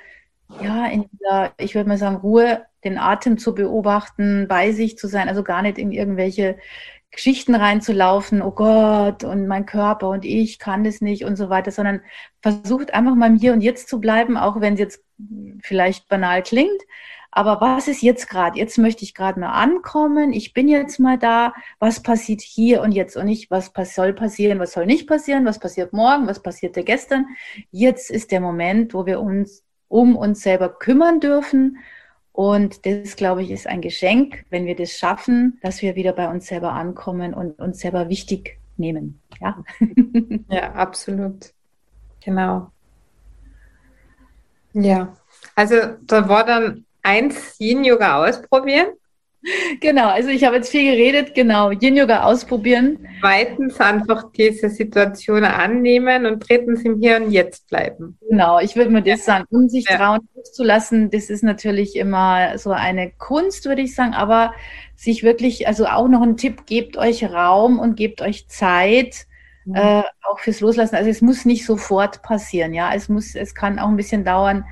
ja, 0.61 0.87
in 0.87 1.05
dieser, 1.11 1.53
ich 1.57 1.75
würde 1.75 1.89
mal 1.89 1.97
sagen, 1.97 2.17
Ruhe 2.17 2.65
den 2.83 2.97
Atem 2.97 3.37
zu 3.37 3.55
beobachten, 3.55 4.47
bei 4.47 4.71
sich 4.71 4.97
zu 4.97 5.07
sein, 5.07 5.27
also 5.27 5.43
gar 5.43 5.61
nicht 5.61 5.77
in 5.77 5.91
irgendwelche 5.91 6.57
Geschichten 7.11 7.55
reinzulaufen, 7.55 8.41
oh 8.41 8.51
Gott, 8.51 9.23
und 9.23 9.47
mein 9.47 9.65
Körper 9.65 10.09
und 10.09 10.25
ich 10.25 10.59
kann 10.59 10.83
das 10.83 11.01
nicht 11.01 11.23
und 11.25 11.37
so 11.37 11.49
weiter, 11.49 11.71
sondern 11.71 12.01
versucht 12.41 12.93
einfach 12.93 13.15
mal 13.15 13.27
im 13.27 13.37
Hier 13.37 13.53
und 13.53 13.61
Jetzt 13.61 13.87
zu 13.87 13.99
bleiben, 13.99 14.37
auch 14.37 14.59
wenn 14.61 14.73
es 14.73 14.79
jetzt 14.79 15.03
vielleicht 15.61 16.07
banal 16.09 16.43
klingt. 16.43 16.81
Aber 17.35 17.59
was 17.59 17.89
ist 17.89 18.01
jetzt 18.01 18.29
gerade? 18.29 18.57
Jetzt 18.57 18.77
möchte 18.77 19.03
ich 19.03 19.13
gerade 19.13 19.39
mal 19.39 19.51
ankommen. 19.51 20.31
Ich 20.31 20.53
bin 20.53 20.69
jetzt 20.69 20.99
mal 20.99 21.17
da. 21.17 21.53
Was 21.79 22.01
passiert 22.01 22.41
hier 22.41 22.81
und 22.81 22.93
jetzt 22.93 23.17
und 23.17 23.25
nicht, 23.25 23.51
was 23.51 23.71
soll 23.93 24.13
passieren, 24.13 24.57
was 24.59 24.71
soll 24.71 24.85
nicht 24.85 25.05
passieren, 25.05 25.45
was 25.45 25.59
passiert 25.59 25.91
morgen, 25.91 26.27
was 26.27 26.41
passierte 26.41 26.83
gestern. 26.85 27.27
Jetzt 27.71 28.09
ist 28.09 28.31
der 28.31 28.39
Moment, 28.39 28.93
wo 28.93 29.05
wir 29.05 29.19
uns 29.19 29.63
um 29.89 30.15
uns 30.15 30.41
selber 30.41 30.69
kümmern 30.69 31.19
dürfen 31.19 31.77
und 32.31 32.85
das, 32.85 33.15
glaube 33.15 33.43
ich, 33.43 33.51
ist 33.51 33.65
ein 33.65 33.81
Geschenk, 33.81 34.45
wenn 34.49 34.65
wir 34.65 34.75
das 34.75 34.91
schaffen, 34.91 35.57
dass 35.61 35.81
wir 35.81 35.95
wieder 35.95 36.13
bei 36.13 36.29
uns 36.29 36.47
selber 36.47 36.71
ankommen 36.71 37.33
und 37.33 37.59
uns 37.59 37.79
selber 37.79 38.09
wichtig 38.09 38.59
nehmen. 38.75 39.21
Ja, 39.41 39.63
ja 40.49 40.73
absolut. 40.73 41.53
Genau. 42.23 42.71
Ja, 44.73 45.15
also 45.55 45.75
da 46.01 46.27
war 46.27 46.45
dann 46.45 46.85
eins 47.05 47.55
Yin-Yoga 47.59 48.25
ausprobieren. 48.25 48.87
Genau, 49.79 50.07
also 50.07 50.29
ich 50.29 50.43
habe 50.43 50.55
jetzt 50.55 50.69
viel 50.69 50.91
geredet, 50.91 51.35
genau, 51.35 51.69
Yin-Yoga 51.69 52.23
ausprobieren. 52.23 53.07
Zweitens 53.21 53.79
einfach 53.79 54.31
diese 54.31 54.69
Situation 54.69 55.43
annehmen 55.43 56.25
und 56.25 56.49
drittens 56.49 56.81
im 56.81 56.99
Hier 56.99 57.17
und 57.17 57.31
Jetzt 57.31 57.69
bleiben. 57.69 58.17
Genau, 58.27 58.59
ich 58.59 58.75
würde 58.75 58.89
mir 58.89 59.03
das 59.03 59.23
sagen, 59.23 59.45
um 59.51 59.69
sich 59.69 59.87
ja. 59.87 59.97
trauen 59.97 60.27
loszulassen, 60.35 61.11
das 61.11 61.29
ist 61.29 61.43
natürlich 61.43 61.95
immer 61.95 62.57
so 62.57 62.71
eine 62.71 63.11
Kunst, 63.11 63.65
würde 63.65 63.83
ich 63.83 63.93
sagen, 63.93 64.15
aber 64.15 64.53
sich 64.95 65.21
wirklich, 65.21 65.67
also 65.67 65.85
auch 65.85 66.07
noch 66.07 66.23
ein 66.23 66.37
Tipp, 66.37 66.65
gebt 66.65 66.97
euch 66.97 67.23
Raum 67.23 67.77
und 67.77 67.95
gebt 67.95 68.23
euch 68.23 68.47
Zeit, 68.47 69.27
mhm. 69.65 69.75
äh, 69.75 70.03
auch 70.23 70.39
fürs 70.39 70.59
Loslassen. 70.59 70.95
Also 70.95 71.11
es 71.11 71.21
muss 71.21 71.45
nicht 71.45 71.67
sofort 71.67 72.23
passieren, 72.23 72.73
ja, 72.73 72.91
es 72.95 73.09
muss, 73.09 73.35
es 73.35 73.53
kann 73.53 73.77
auch 73.77 73.89
ein 73.89 73.97
bisschen 73.97 74.25
dauern, 74.25 74.65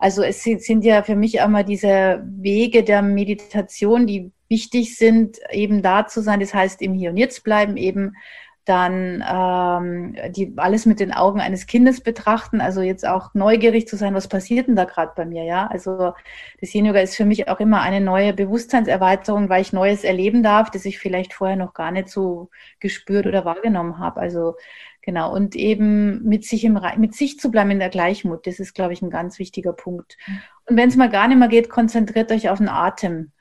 also 0.00 0.22
es 0.22 0.42
sind 0.42 0.82
ja 0.82 1.02
für 1.02 1.14
mich 1.14 1.34
immer 1.36 1.62
diese 1.62 2.24
Wege 2.24 2.82
der 2.82 3.02
Meditation, 3.02 4.06
die 4.06 4.32
wichtig 4.48 4.96
sind, 4.96 5.38
eben 5.50 5.82
da 5.82 6.06
zu 6.06 6.22
sein. 6.22 6.40
Das 6.40 6.54
heißt, 6.54 6.80
im 6.80 6.94
Hier 6.94 7.10
und 7.10 7.18
Jetzt 7.18 7.44
bleiben, 7.44 7.76
eben 7.76 8.14
dann 8.64 9.24
ähm, 9.26 10.16
die, 10.32 10.52
alles 10.56 10.86
mit 10.86 11.00
den 11.00 11.12
Augen 11.12 11.40
eines 11.40 11.66
Kindes 11.66 12.00
betrachten, 12.02 12.60
also 12.60 12.82
jetzt 12.82 13.06
auch 13.06 13.34
neugierig 13.34 13.88
zu 13.88 13.96
sein, 13.96 14.14
was 14.14 14.28
passiert 14.28 14.68
denn 14.68 14.76
da 14.76 14.84
gerade 14.84 15.12
bei 15.16 15.24
mir, 15.24 15.44
ja? 15.44 15.66
Also 15.66 16.12
das 16.60 16.74
Yin 16.74 16.86
Yoga 16.86 17.00
ist 17.00 17.16
für 17.16 17.24
mich 17.24 17.48
auch 17.48 17.60
immer 17.60 17.80
eine 17.80 18.00
neue 18.00 18.32
Bewusstseinserweiterung, 18.32 19.48
weil 19.48 19.62
ich 19.62 19.72
Neues 19.72 20.04
erleben 20.04 20.42
darf, 20.42 20.70
das 20.70 20.84
ich 20.84 20.98
vielleicht 20.98 21.32
vorher 21.32 21.56
noch 21.56 21.74
gar 21.74 21.90
nicht 21.90 22.08
so 22.08 22.50
gespürt 22.80 23.26
oder 23.26 23.44
wahrgenommen 23.44 23.98
habe. 23.98 24.20
Also 24.20 24.54
Genau, 25.02 25.34
und 25.34 25.56
eben 25.56 26.22
mit 26.24 26.44
sich, 26.44 26.62
im, 26.64 26.78
mit 26.98 27.14
sich 27.14 27.38
zu 27.38 27.50
bleiben 27.50 27.70
in 27.70 27.78
der 27.78 27.88
Gleichmut, 27.88 28.46
das 28.46 28.60
ist, 28.60 28.74
glaube 28.74 28.92
ich, 28.92 29.00
ein 29.00 29.08
ganz 29.08 29.38
wichtiger 29.38 29.72
Punkt. 29.72 30.18
Und 30.66 30.76
wenn 30.76 30.90
es 30.90 30.96
mal 30.96 31.08
gar 31.08 31.26
nicht 31.26 31.38
mehr 31.38 31.48
geht, 31.48 31.70
konzentriert 31.70 32.30
euch 32.30 32.50
auf 32.50 32.58
den 32.58 32.68
Atem. 32.68 33.32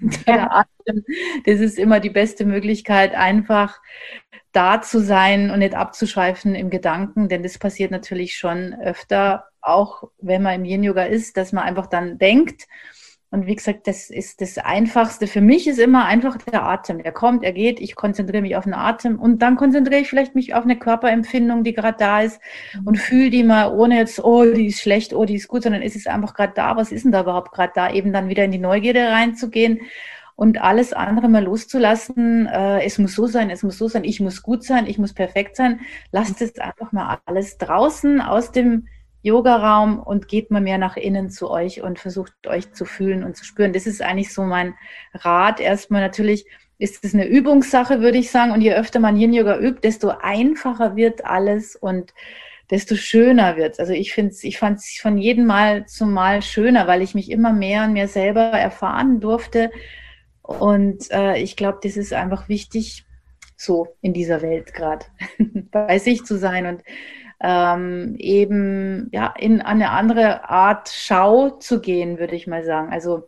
der 0.26 0.52
Atem, 0.52 1.04
das 1.46 1.60
ist 1.60 1.78
immer 1.78 2.00
die 2.00 2.10
beste 2.10 2.44
Möglichkeit, 2.44 3.14
einfach 3.14 3.80
da 4.54 4.80
zu 4.80 5.00
sein 5.00 5.50
und 5.50 5.58
nicht 5.58 5.74
abzuschweifen 5.74 6.54
im 6.54 6.70
Gedanken, 6.70 7.28
denn 7.28 7.42
das 7.42 7.58
passiert 7.58 7.90
natürlich 7.90 8.36
schon 8.36 8.74
öfter, 8.74 9.44
auch 9.60 10.04
wenn 10.18 10.42
man 10.42 10.54
im 10.54 10.64
Yin-Yoga 10.64 11.04
ist, 11.04 11.36
dass 11.36 11.52
man 11.52 11.64
einfach 11.64 11.86
dann 11.86 12.18
denkt, 12.18 12.66
und 13.34 13.48
wie 13.48 13.56
gesagt, 13.56 13.88
das 13.88 14.10
ist 14.10 14.40
das 14.40 14.58
Einfachste. 14.58 15.26
Für 15.26 15.40
mich 15.40 15.66
ist 15.66 15.80
immer 15.80 16.04
einfach 16.04 16.36
der 16.36 16.62
Atem. 16.62 17.00
Er 17.00 17.10
kommt, 17.10 17.42
er 17.42 17.52
geht, 17.52 17.80
ich 17.80 17.96
konzentriere 17.96 18.42
mich 18.42 18.54
auf 18.54 18.62
den 18.62 18.74
Atem 18.74 19.18
und 19.18 19.42
dann 19.42 19.56
konzentriere 19.56 20.02
ich 20.02 20.08
vielleicht 20.08 20.36
mich 20.36 20.54
auf 20.54 20.62
eine 20.62 20.78
Körperempfindung, 20.78 21.64
die 21.64 21.72
gerade 21.72 21.96
da 21.98 22.20
ist 22.20 22.40
und 22.84 22.92
mhm. 22.92 23.00
fühle 23.00 23.30
die 23.30 23.42
mal, 23.42 23.74
ohne 23.74 23.96
jetzt, 23.96 24.22
oh, 24.22 24.44
die 24.44 24.66
ist 24.66 24.80
schlecht, 24.80 25.14
oh, 25.14 25.24
die 25.24 25.34
ist 25.34 25.48
gut, 25.48 25.64
sondern 25.64 25.82
es 25.82 25.96
ist 25.96 26.06
einfach 26.06 26.32
gerade 26.32 26.52
da. 26.54 26.76
Was 26.76 26.92
ist 26.92 27.04
denn 27.04 27.10
da 27.10 27.22
überhaupt 27.22 27.50
gerade 27.50 27.72
da? 27.74 27.90
Eben 27.90 28.12
dann 28.12 28.28
wieder 28.28 28.44
in 28.44 28.52
die 28.52 28.58
Neugierde 28.58 29.08
reinzugehen 29.08 29.80
und 30.36 30.60
alles 30.60 30.92
andere 30.92 31.28
mal 31.28 31.44
loszulassen. 31.44 32.46
Äh, 32.46 32.84
es 32.84 32.98
muss 32.98 33.14
so 33.14 33.26
sein, 33.26 33.50
es 33.50 33.62
muss 33.62 33.78
so 33.78 33.88
sein, 33.88 34.04
ich 34.04 34.20
muss 34.20 34.42
gut 34.42 34.64
sein, 34.64 34.86
ich 34.86 34.98
muss 34.98 35.12
perfekt 35.12 35.56
sein. 35.56 35.80
Lasst 36.12 36.40
es 36.40 36.58
einfach 36.58 36.92
mal 36.92 37.18
alles 37.26 37.58
draußen 37.58 38.20
aus 38.20 38.52
dem 38.52 38.88
Yoga-Raum 39.22 40.00
und 40.00 40.28
geht 40.28 40.50
mal 40.50 40.60
mehr 40.60 40.78
nach 40.78 40.96
innen 40.96 41.30
zu 41.30 41.50
euch 41.50 41.82
und 41.82 41.98
versucht 41.98 42.46
euch 42.46 42.72
zu 42.72 42.84
fühlen 42.84 43.24
und 43.24 43.36
zu 43.36 43.44
spüren. 43.44 43.72
Das 43.72 43.86
ist 43.86 44.02
eigentlich 44.02 44.34
so 44.34 44.42
mein 44.42 44.74
Rat. 45.14 45.60
Erstmal 45.60 46.02
natürlich 46.02 46.46
ist 46.78 47.04
es 47.04 47.14
eine 47.14 47.26
Übungssache, 47.26 48.00
würde 48.00 48.18
ich 48.18 48.30
sagen. 48.30 48.52
Und 48.52 48.60
je 48.60 48.74
öfter 48.74 49.00
man 49.00 49.16
Yin-Yoga 49.16 49.58
übt, 49.58 49.80
desto 49.82 50.10
einfacher 50.10 50.96
wird 50.96 51.24
alles 51.24 51.76
und 51.76 52.12
desto 52.70 52.96
schöner 52.96 53.56
wird 53.56 53.78
Also 53.78 53.92
ich 53.92 54.12
finde 54.12 54.34
ich 54.42 54.58
fand 54.58 54.78
es 54.78 54.98
von 55.00 55.18
jedem 55.18 55.46
Mal 55.46 55.86
zum 55.86 56.12
Mal 56.12 56.42
schöner, 56.42 56.86
weil 56.86 57.02
ich 57.02 57.14
mich 57.14 57.30
immer 57.30 57.52
mehr 57.52 57.84
und 57.84 57.92
mehr 57.92 58.08
selber 58.08 58.40
erfahren 58.40 59.20
durfte. 59.20 59.70
Und 60.44 61.10
äh, 61.10 61.38
ich 61.38 61.56
glaube, 61.56 61.78
das 61.82 61.96
ist 61.96 62.12
einfach 62.12 62.50
wichtig, 62.50 63.06
so 63.56 63.96
in 64.02 64.12
dieser 64.12 64.42
Welt 64.42 64.74
gerade 64.74 65.06
bei 65.70 65.98
sich 65.98 66.24
zu 66.24 66.36
sein 66.38 66.66
und 66.66 66.82
ähm, 67.40 68.14
eben 68.18 69.08
ja, 69.12 69.32
in 69.38 69.62
eine 69.62 69.90
andere 69.90 70.48
Art 70.48 70.90
Schau 70.90 71.50
zu 71.50 71.80
gehen, 71.80 72.18
würde 72.18 72.36
ich 72.36 72.46
mal 72.46 72.62
sagen. 72.62 72.92
Also 72.92 73.26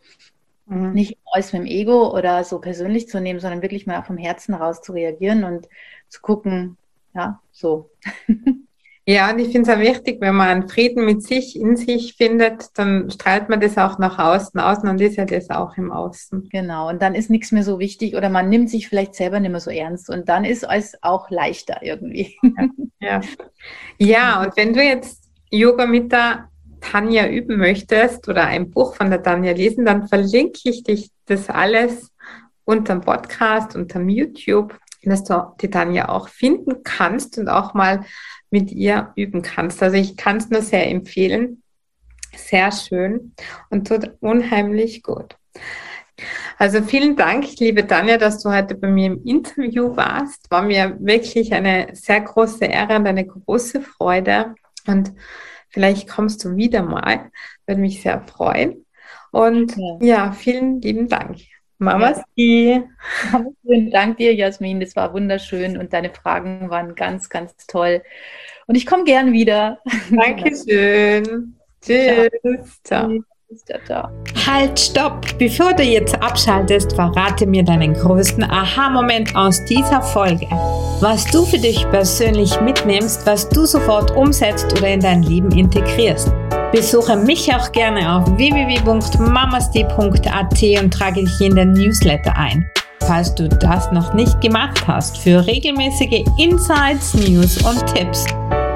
mhm. 0.67 0.93
nicht 0.93 1.19
aus 1.25 1.53
dem 1.53 1.65
Ego 1.65 2.15
oder 2.15 2.45
so 2.45 2.61
persönlich 2.61 3.09
zu 3.09 3.19
nehmen, 3.19 3.41
sondern 3.41 3.63
wirklich 3.63 3.87
mal 3.87 4.03
vom 4.03 4.19
Herzen 4.19 4.55
raus 4.55 4.83
zu 4.83 4.93
reagieren 4.93 5.45
und 5.45 5.69
zu 6.09 6.21
gucken, 6.21 6.77
ja, 7.15 7.41
so. 7.51 7.91
Ja, 9.09 9.31
und 9.31 9.39
ich 9.39 9.53
finde 9.53 9.71
es 9.71 9.77
auch 9.77 9.81
wichtig, 9.81 10.21
wenn 10.21 10.35
man 10.35 10.49
einen 10.49 10.69
Frieden 10.69 11.05
mit 11.05 11.23
sich 11.23 11.55
in 11.55 11.77
sich 11.77 12.15
findet, 12.15 12.77
dann 12.77 13.09
strahlt 13.09 13.49
man 13.49 13.61
das 13.61 13.79
auch 13.79 14.01
nach 14.01 14.19
außen 14.19 14.59
aus 14.59 14.83
und 14.83 15.01
ist 15.01 15.15
ja 15.15 15.25
das 15.25 15.49
auch 15.49 15.77
im 15.77 15.93
Außen. 15.93 16.49
Genau, 16.51 16.89
und 16.89 17.01
dann 17.01 17.15
ist 17.15 17.31
nichts 17.31 17.53
mehr 17.53 17.63
so 17.63 17.79
wichtig 17.79 18.17
oder 18.17 18.31
man 18.31 18.49
nimmt 18.49 18.69
sich 18.69 18.89
vielleicht 18.89 19.15
selber 19.15 19.39
nicht 19.39 19.53
mehr 19.53 19.61
so 19.61 19.71
ernst 19.71 20.11
und 20.11 20.29
dann 20.29 20.45
ist 20.45 20.65
es 20.65 21.01
auch 21.03 21.31
leichter 21.31 21.83
irgendwie. 21.83 22.37
Ja, 22.43 22.69
ja. 23.01 23.21
ja 23.99 24.43
und 24.43 24.57
wenn 24.57 24.73
du 24.73 24.83
jetzt 24.83 25.31
Yoga 25.51 25.87
mit 25.87 26.11
der 26.11 26.49
Tanja 26.81 27.29
üben 27.29 27.59
möchtest 27.59 28.29
oder 28.29 28.47
ein 28.47 28.71
Buch 28.71 28.97
von 28.97 29.11
der 29.11 29.23
Tanja 29.23 29.53
lesen, 29.53 29.85
dann 29.85 30.09
verlinke 30.09 30.59
ich 30.65 30.83
dich 30.83 31.13
das 31.27 31.49
alles 31.49 32.11
unter 32.65 32.97
dem 32.97 33.03
Podcast, 33.03 33.77
unter 33.77 34.01
YouTube 34.01 34.77
dass 35.11 35.25
du 35.25 35.55
die 35.61 35.71
Tanja 35.71 36.09
auch 36.09 36.29
finden 36.29 36.83
kannst 36.83 37.39
und 37.39 37.49
auch 37.49 37.75
mal 37.75 38.05
mit 38.51 38.71
ihr 38.73 39.13
üben 39.17 39.43
kannst. 39.43 39.83
Also 39.83 39.97
ich 39.97 40.17
kann 40.17 40.39
es 40.39 40.51
nur 40.51 40.63
sehr 40.63 40.89
empfehlen. 40.89 41.63
Sehr 42.35 42.71
schön 42.71 43.35
und 43.71 43.89
tut 43.89 44.13
unheimlich 44.21 45.03
gut. 45.03 45.37
Also 46.59 46.83
vielen 46.83 47.17
Dank, 47.17 47.59
liebe 47.59 47.87
Tanja, 47.87 48.17
dass 48.17 48.43
du 48.43 48.51
heute 48.51 48.75
bei 48.75 48.89
mir 48.89 49.07
im 49.07 49.25
Interview 49.25 49.95
warst. 49.97 50.51
War 50.51 50.63
mir 50.63 50.97
wirklich 51.01 51.53
eine 51.53 51.89
sehr 51.93 52.21
große 52.21 52.65
Ehre 52.65 52.97
und 52.97 53.07
eine 53.07 53.27
große 53.27 53.83
Freude. 53.83 54.55
Und 54.87 55.13
vielleicht 55.69 56.09
kommst 56.09 56.45
du 56.45 56.57
wieder 56.57 56.83
mal. 56.83 57.31
Würde 57.67 57.81
mich 57.81 58.03
sehr 58.03 58.23
freuen. 58.23 58.87
Und 59.33 59.77
ja, 59.77 59.99
ja 60.01 60.33
vielen 60.33 60.81
lieben 60.81 61.09
Dank. 61.09 61.37
Mamas 61.79 62.23
ja. 62.35 62.83
Vielen 63.63 63.91
Dank 63.91 64.17
dir, 64.17 64.35
Jasmin. 64.35 64.81
Das 64.81 64.97
war 64.97 65.13
wunderschön 65.13 65.77
und 65.77 65.93
deine 65.93 66.11
Fragen 66.11 66.71
waren 66.71 66.95
ganz, 66.95 67.29
ganz 67.29 67.55
toll. 67.67 68.03
Und 68.67 68.75
ich 68.77 68.87
komme 68.87 69.05
gern 69.05 69.33
wieder. 69.33 69.79
Dankeschön. 70.11 71.55
Tschüss. 71.81 72.83
Ciao. 72.83 73.11
Ciao. 73.85 74.09
Halt, 74.45 74.79
stopp! 74.79 75.39
Bevor 75.39 75.73
du 75.73 75.85
jetzt 75.85 76.21
abschaltest, 76.21 76.95
verrate 76.95 77.47
mir 77.47 77.63
deinen 77.63 77.95
größten 77.95 78.43
Aha-Moment 78.43 79.37
aus 79.37 79.65
dieser 79.67 80.03
Folge. 80.03 80.47
Was 81.01 81.25
du 81.27 81.45
für 81.45 81.59
dich 81.59 81.89
persönlich 81.91 82.61
mitnimmst, 82.61 83.25
was 83.25 83.49
du 83.49 83.65
sofort 83.65 84.11
umsetzt 84.17 84.73
oder 84.77 84.89
in 84.89 85.01
dein 85.01 85.23
Leben 85.23 85.53
integrierst. 85.53 86.33
Besuche 86.73 87.17
mich 87.17 87.55
auch 87.55 87.71
gerne 87.73 88.13
auf 88.13 88.27
www.mamasti.at 88.37 90.63
und 90.83 90.93
trage 90.93 91.25
dich 91.25 91.41
in 91.41 91.55
den 91.55 91.73
Newsletter 91.73 92.37
ein. 92.37 92.69
Falls 93.07 93.35
du 93.35 93.49
das 93.49 93.91
noch 93.93 94.13
nicht 94.15 94.41
gemacht 94.41 94.87
hast, 94.87 95.19
für 95.19 95.47
regelmäßige 95.47 96.25
Insights, 96.39 97.15
News 97.15 97.63
und 97.63 97.87
Tipps. 97.95 98.27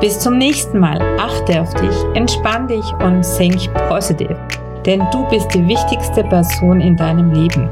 Bis 0.00 0.18
zum 0.18 0.38
nächsten 0.38 0.79
Mal. 0.79 1.00
Achte 1.18 1.61
auf 1.61 1.74
dich, 1.74 1.94
entspann 2.14 2.68
dich 2.68 2.85
und 3.05 3.22
think 3.37 3.68
positive. 3.88 4.38
Denn 4.87 5.03
du 5.11 5.29
bist 5.29 5.53
die 5.53 5.66
wichtigste 5.66 6.22
Person 6.24 6.81
in 6.81 6.96
deinem 6.96 7.33
Leben. 7.33 7.68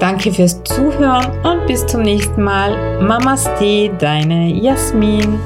Danke 0.00 0.32
fürs 0.32 0.60
Zuhören 0.64 1.30
und 1.44 1.66
bis 1.66 1.86
zum 1.86 2.02
nächsten 2.02 2.42
Mal. 2.42 3.02
Mamaste, 3.02 3.90
deine 3.98 4.48
Jasmin. 4.48 5.38